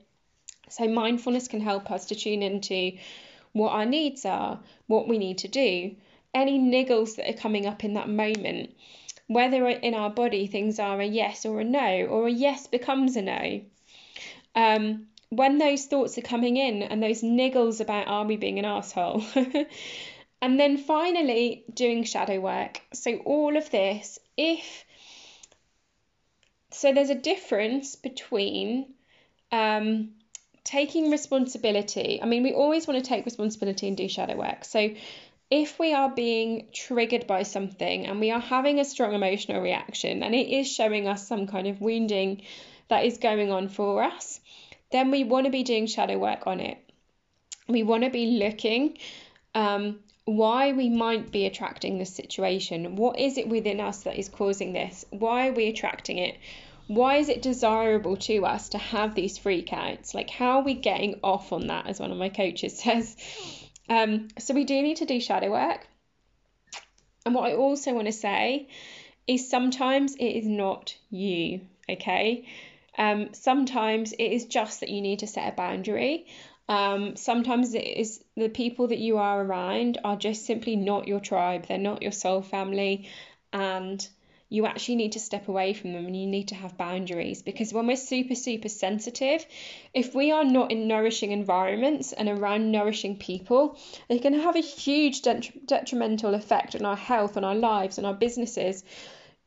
So 0.68 0.88
mindfulness 0.88 1.48
can 1.48 1.60
help 1.60 1.90
us 1.90 2.06
to 2.06 2.14
tune 2.14 2.42
into 2.42 2.92
what 3.52 3.72
our 3.72 3.86
needs 3.86 4.24
are, 4.24 4.60
what 4.86 5.08
we 5.08 5.18
need 5.18 5.38
to 5.38 5.48
do, 5.48 5.94
any 6.34 6.58
niggles 6.58 7.16
that 7.16 7.30
are 7.30 7.40
coming 7.40 7.66
up 7.66 7.84
in 7.84 7.94
that 7.94 8.08
moment, 8.08 8.74
whether 9.26 9.66
in 9.68 9.94
our 9.94 10.10
body 10.10 10.46
things 10.46 10.78
are 10.78 11.00
a 11.00 11.06
yes 11.06 11.46
or 11.46 11.60
a 11.60 11.64
no, 11.64 12.06
or 12.06 12.26
a 12.26 12.32
yes 12.32 12.66
becomes 12.66 13.16
a 13.16 13.22
no. 13.22 13.60
Um, 14.54 15.06
when 15.30 15.58
those 15.58 15.86
thoughts 15.86 16.18
are 16.18 16.22
coming 16.22 16.56
in 16.56 16.82
and 16.82 17.02
those 17.02 17.22
niggles 17.22 17.80
about 17.80 18.08
are 18.08 18.24
we 18.24 18.36
being 18.36 18.58
an 18.58 18.64
asshole, 18.64 19.24
And 20.42 20.60
then 20.60 20.76
finally, 20.76 21.64
doing 21.72 22.04
shadow 22.04 22.40
work. 22.40 22.80
So, 22.92 23.16
all 23.24 23.56
of 23.56 23.70
this, 23.70 24.18
if 24.36 24.84
so, 26.70 26.92
there's 26.92 27.10
a 27.10 27.14
difference 27.14 27.96
between 27.96 28.94
um, 29.50 30.10
taking 30.62 31.10
responsibility. 31.10 32.20
I 32.22 32.26
mean, 32.26 32.42
we 32.42 32.52
always 32.52 32.86
want 32.86 33.02
to 33.02 33.08
take 33.08 33.24
responsibility 33.24 33.88
and 33.88 33.96
do 33.96 34.08
shadow 34.08 34.36
work. 34.36 34.64
So, 34.64 34.90
if 35.50 35.78
we 35.78 35.94
are 35.94 36.10
being 36.10 36.68
triggered 36.72 37.26
by 37.26 37.44
something 37.44 38.06
and 38.06 38.20
we 38.20 38.30
are 38.30 38.40
having 38.40 38.80
a 38.80 38.84
strong 38.84 39.14
emotional 39.14 39.62
reaction 39.62 40.22
and 40.22 40.34
it 40.34 40.48
is 40.48 40.70
showing 40.70 41.06
us 41.06 41.26
some 41.26 41.46
kind 41.46 41.68
of 41.68 41.80
wounding 41.80 42.42
that 42.88 43.04
is 43.04 43.18
going 43.18 43.52
on 43.52 43.68
for 43.68 44.02
us, 44.02 44.40
then 44.90 45.10
we 45.10 45.24
want 45.24 45.46
to 45.46 45.50
be 45.50 45.62
doing 45.62 45.86
shadow 45.86 46.18
work 46.18 46.46
on 46.46 46.60
it. 46.60 46.78
We 47.68 47.84
want 47.84 48.04
to 48.04 48.10
be 48.10 48.38
looking 48.42 48.98
um, 49.54 50.00
why 50.26 50.72
we 50.72 50.90
might 50.90 51.30
be 51.30 51.46
attracting 51.46 51.98
this 51.98 52.12
situation. 52.12 52.96
What 52.96 53.18
is 53.18 53.38
it 53.38 53.48
within 53.48 53.80
us 53.80 54.02
that 54.02 54.18
is 54.18 54.28
causing 54.28 54.72
this? 54.72 55.04
Why 55.10 55.48
are 55.48 55.52
we 55.52 55.68
attracting 55.68 56.18
it? 56.18 56.36
Why 56.88 57.16
is 57.16 57.28
it 57.28 57.42
desirable 57.42 58.16
to 58.16 58.44
us 58.44 58.70
to 58.70 58.78
have 58.78 59.14
these 59.14 59.38
freakouts? 59.38 60.14
Like, 60.14 60.28
how 60.28 60.58
are 60.58 60.64
we 60.64 60.74
getting 60.74 61.20
off 61.22 61.52
on 61.52 61.68
that, 61.68 61.86
as 61.86 62.00
one 62.00 62.10
of 62.10 62.18
my 62.18 62.28
coaches 62.28 62.78
says? 62.82 63.16
Um, 63.88 64.28
so, 64.38 64.52
we 64.52 64.64
do 64.64 64.82
need 64.82 64.98
to 64.98 65.06
do 65.06 65.20
shadow 65.20 65.50
work. 65.50 65.86
And 67.24 67.34
what 67.34 67.50
I 67.50 67.54
also 67.54 67.94
want 67.94 68.06
to 68.06 68.12
say 68.12 68.68
is 69.28 69.48
sometimes 69.48 70.16
it 70.16 70.24
is 70.24 70.46
not 70.46 70.96
you, 71.08 71.60
okay? 71.88 72.46
Um, 72.98 73.32
sometimes 73.32 74.12
it 74.12 74.24
is 74.24 74.46
just 74.46 74.80
that 74.80 74.88
you 74.88 75.00
need 75.00 75.20
to 75.20 75.26
set 75.28 75.52
a 75.52 75.56
boundary. 75.56 76.26
Um, 76.68 77.16
sometimes 77.16 77.74
it 77.74 77.86
is 77.86 78.24
the 78.36 78.48
people 78.48 78.88
that 78.88 78.98
you 78.98 79.18
are 79.18 79.42
around 79.42 79.98
are 80.02 80.16
just 80.16 80.46
simply 80.46 80.76
not 80.76 81.06
your 81.06 81.20
tribe, 81.20 81.66
they're 81.66 81.78
not 81.78 82.02
your 82.02 82.12
soul 82.12 82.42
family, 82.42 83.08
and 83.52 84.06
you 84.48 84.64
actually 84.64 84.94
need 84.96 85.12
to 85.12 85.20
step 85.20 85.48
away 85.48 85.72
from 85.72 85.92
them 85.92 86.06
and 86.06 86.16
you 86.16 86.26
need 86.26 86.48
to 86.48 86.54
have 86.54 86.76
boundaries 86.76 87.42
because 87.42 87.72
when 87.72 87.86
we're 87.86 87.96
super, 87.96 88.34
super 88.34 88.68
sensitive, 88.68 89.44
if 89.92 90.14
we 90.14 90.30
are 90.30 90.44
not 90.44 90.70
in 90.70 90.86
nourishing 90.86 91.32
environments 91.32 92.12
and 92.12 92.28
around 92.28 92.70
nourishing 92.70 93.16
people, 93.16 93.76
it 94.08 94.22
can 94.22 94.34
have 94.34 94.54
a 94.54 94.60
huge 94.60 95.22
detrimental 95.22 96.34
effect 96.34 96.76
on 96.76 96.84
our 96.84 96.96
health, 96.96 97.36
on 97.36 97.42
our 97.44 97.56
lives, 97.56 97.98
on 97.98 98.04
our 98.04 98.14
businesses. 98.14 98.84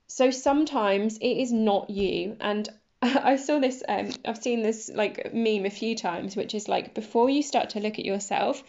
So 0.07 0.31
sometimes 0.31 1.17
it 1.17 1.37
is 1.37 1.53
not 1.53 1.89
you. 1.89 2.35
And 2.41 2.67
I 3.01 3.37
saw 3.37 3.59
this, 3.59 3.81
um, 3.87 4.09
I've 4.25 4.41
seen 4.41 4.61
this 4.61 4.89
like 4.93 5.33
meme 5.33 5.65
a 5.65 5.69
few 5.69 5.95
times, 5.95 6.35
which 6.35 6.53
is 6.53 6.67
like 6.67 6.93
before 6.93 7.29
you 7.29 7.41
start 7.41 7.71
to 7.71 7.79
look 7.79 7.97
at 7.97 8.05
yourself, 8.05 8.61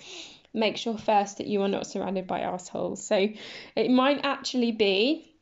make 0.55 0.77
sure 0.77 0.97
first 0.97 1.39
that 1.39 1.47
you 1.47 1.63
are 1.63 1.69
not 1.69 1.87
surrounded 1.87 2.27
by 2.27 2.41
assholes. 2.41 3.05
So 3.05 3.29
it 3.77 3.91
might 3.91 4.25
actually 4.25 4.73
be, 4.73 5.35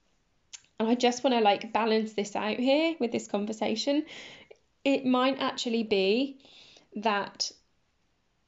and 0.80 0.88
I 0.88 0.94
just 0.94 1.22
want 1.22 1.34
to 1.34 1.40
like 1.40 1.72
balance 1.72 2.14
this 2.14 2.34
out 2.34 2.56
here 2.56 2.94
with 2.98 3.12
this 3.12 3.28
conversation, 3.28 4.04
it 4.84 5.04
might 5.04 5.38
actually 5.38 5.82
be 5.82 6.40
that 6.96 7.50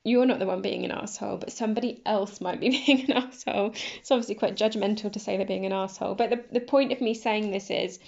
you're 0.03 0.25
not 0.25 0.39
the 0.39 0.47
one 0.47 0.63
being 0.63 0.85
an 0.85 0.93
asshole, 0.93 1.37
but 1.37 1.53
somebody 1.53 2.01
else 2.07 2.41
might 2.41 2.59
be 2.59 2.71
being 2.87 3.11
an 3.11 3.17
asshole. 3.19 3.75
It's 3.99 4.11
obviously 4.11 4.35
quite 4.35 4.57
judgmental 4.57 5.13
to 5.13 5.21
say 5.21 5.37
they're 5.37 5.47
being 5.47 5.67
an 5.67 5.73
asshole, 5.73 6.15
but 6.15 6.31
the, 6.31 6.45
the 6.53 6.61
point 6.61 6.93
of 6.93 7.01
me 7.01 7.13
saying 7.13 7.51
this 7.51 7.71
is 7.71 7.99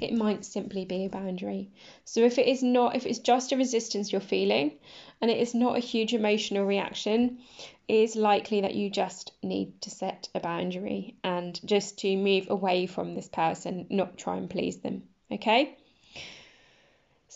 it 0.00 0.12
might 0.12 0.44
simply 0.44 0.84
be 0.84 1.04
a 1.04 1.08
boundary. 1.08 1.70
So 2.04 2.20
if 2.20 2.38
it 2.38 2.46
is 2.46 2.62
not, 2.62 2.96
if 2.96 3.06
it's 3.06 3.20
just 3.20 3.52
a 3.52 3.56
resistance 3.56 4.10
you're 4.10 4.20
feeling 4.20 4.72
and 5.20 5.30
it 5.30 5.38
is 5.38 5.54
not 5.54 5.76
a 5.76 5.80
huge 5.80 6.14
emotional 6.14 6.64
reaction, 6.64 7.38
it 7.86 7.94
is 7.94 8.16
likely 8.16 8.62
that 8.62 8.74
you 8.74 8.90
just 8.90 9.32
need 9.42 9.80
to 9.82 9.90
set 9.90 10.28
a 10.34 10.40
boundary 10.40 11.16
and 11.22 11.60
just 11.64 11.98
to 11.98 12.16
move 12.16 12.50
away 12.50 12.86
from 12.86 13.14
this 13.14 13.28
person, 13.28 13.86
not 13.88 14.18
try 14.18 14.36
and 14.36 14.50
please 14.50 14.78
them. 14.78 15.04
Okay? 15.30 15.76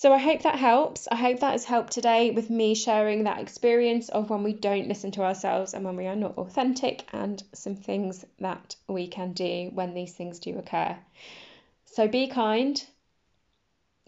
So 0.00 0.14
I 0.14 0.16
hope 0.16 0.44
that 0.44 0.54
helps. 0.54 1.08
I 1.12 1.14
hope 1.14 1.40
that 1.40 1.52
has 1.52 1.66
helped 1.66 1.92
today 1.92 2.30
with 2.30 2.48
me 2.48 2.74
sharing 2.74 3.24
that 3.24 3.38
experience 3.38 4.08
of 4.08 4.30
when 4.30 4.42
we 4.42 4.54
don't 4.54 4.88
listen 4.88 5.10
to 5.10 5.22
ourselves 5.22 5.74
and 5.74 5.84
when 5.84 5.96
we 5.96 6.06
are 6.06 6.16
not 6.16 6.38
authentic 6.38 7.04
and 7.12 7.42
some 7.52 7.76
things 7.76 8.24
that 8.38 8.76
we 8.88 9.08
can 9.08 9.34
do 9.34 9.68
when 9.74 9.92
these 9.92 10.14
things 10.14 10.38
do 10.38 10.56
occur. 10.56 10.96
So 11.84 12.08
be 12.08 12.28
kind. 12.28 12.82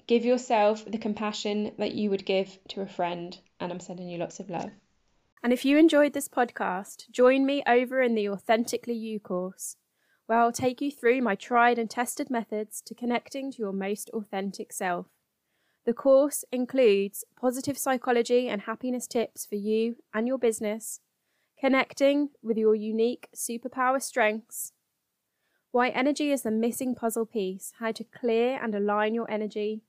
Give 0.06 0.24
yourself 0.24 0.82
the 0.86 0.96
compassion 0.96 1.72
that 1.76 1.92
you 1.92 2.08
would 2.08 2.24
give 2.24 2.58
to 2.68 2.80
a 2.80 2.86
friend, 2.86 3.38
and 3.60 3.70
I'm 3.70 3.78
sending 3.80 4.08
you 4.08 4.16
lots 4.16 4.40
of 4.40 4.48
love. 4.48 4.70
And 5.42 5.52
if 5.52 5.66
you 5.66 5.76
enjoyed 5.76 6.14
this 6.14 6.26
podcast, 6.26 7.10
join 7.10 7.44
me 7.44 7.62
over 7.66 8.00
in 8.00 8.14
the 8.14 8.30
Authentically 8.30 8.94
You 8.94 9.20
course, 9.20 9.76
where 10.24 10.38
I'll 10.38 10.52
take 10.52 10.80
you 10.80 10.90
through 10.90 11.20
my 11.20 11.34
tried 11.34 11.78
and 11.78 11.90
tested 11.90 12.30
methods 12.30 12.80
to 12.86 12.94
connecting 12.94 13.52
to 13.52 13.58
your 13.58 13.74
most 13.74 14.08
authentic 14.14 14.72
self. 14.72 15.11
The 15.84 15.92
course 15.92 16.44
includes 16.52 17.24
positive 17.36 17.76
psychology 17.76 18.48
and 18.48 18.62
happiness 18.62 19.06
tips 19.08 19.44
for 19.44 19.56
you 19.56 19.96
and 20.14 20.28
your 20.28 20.38
business, 20.38 21.00
connecting 21.58 22.30
with 22.42 22.56
your 22.56 22.74
unique 22.74 23.28
superpower 23.34 24.00
strengths, 24.00 24.72
why 25.72 25.88
energy 25.88 26.30
is 26.30 26.42
the 26.42 26.50
missing 26.50 26.94
puzzle 26.94 27.24
piece, 27.24 27.72
how 27.78 27.92
to 27.92 28.04
clear 28.04 28.60
and 28.62 28.74
align 28.74 29.14
your 29.14 29.28
energy, 29.30 29.80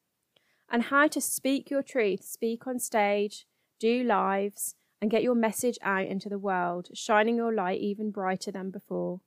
and 0.72 0.84
how 0.84 1.08
to 1.10 1.20
speak 1.20 1.70
your 1.70 1.84
truth, 1.84 2.24
speak 2.24 2.66
on 2.66 2.80
stage, 2.80 3.46
do 3.80 4.02
lives, 4.02 4.76
and 5.02 5.12
get 5.12 5.22
your 5.22 5.36
message 5.36 5.78
out 5.84 6.08
into 6.08 6.30
the 6.30 6.40
world, 6.40 6.88
shining 6.94 7.36
your 7.36 7.54
light 7.54 7.82
even 7.82 8.12
brighter 8.12 8.50
than 8.50 8.72
before. 8.72 9.20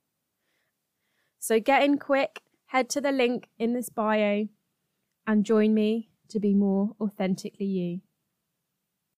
So 1.39 1.61
get 1.61 1.83
in 1.83 1.99
quick, 1.99 2.41
head 2.69 2.89
to 2.91 3.03
the 3.03 3.13
link 3.13 3.51
in 3.59 3.75
this 3.75 3.91
bio, 3.91 4.49
and 5.27 5.45
join 5.45 5.75
me 5.75 6.09
to 6.29 6.41
be 6.41 6.55
more 6.55 6.95
authentically 7.01 7.67
you. 7.67 8.01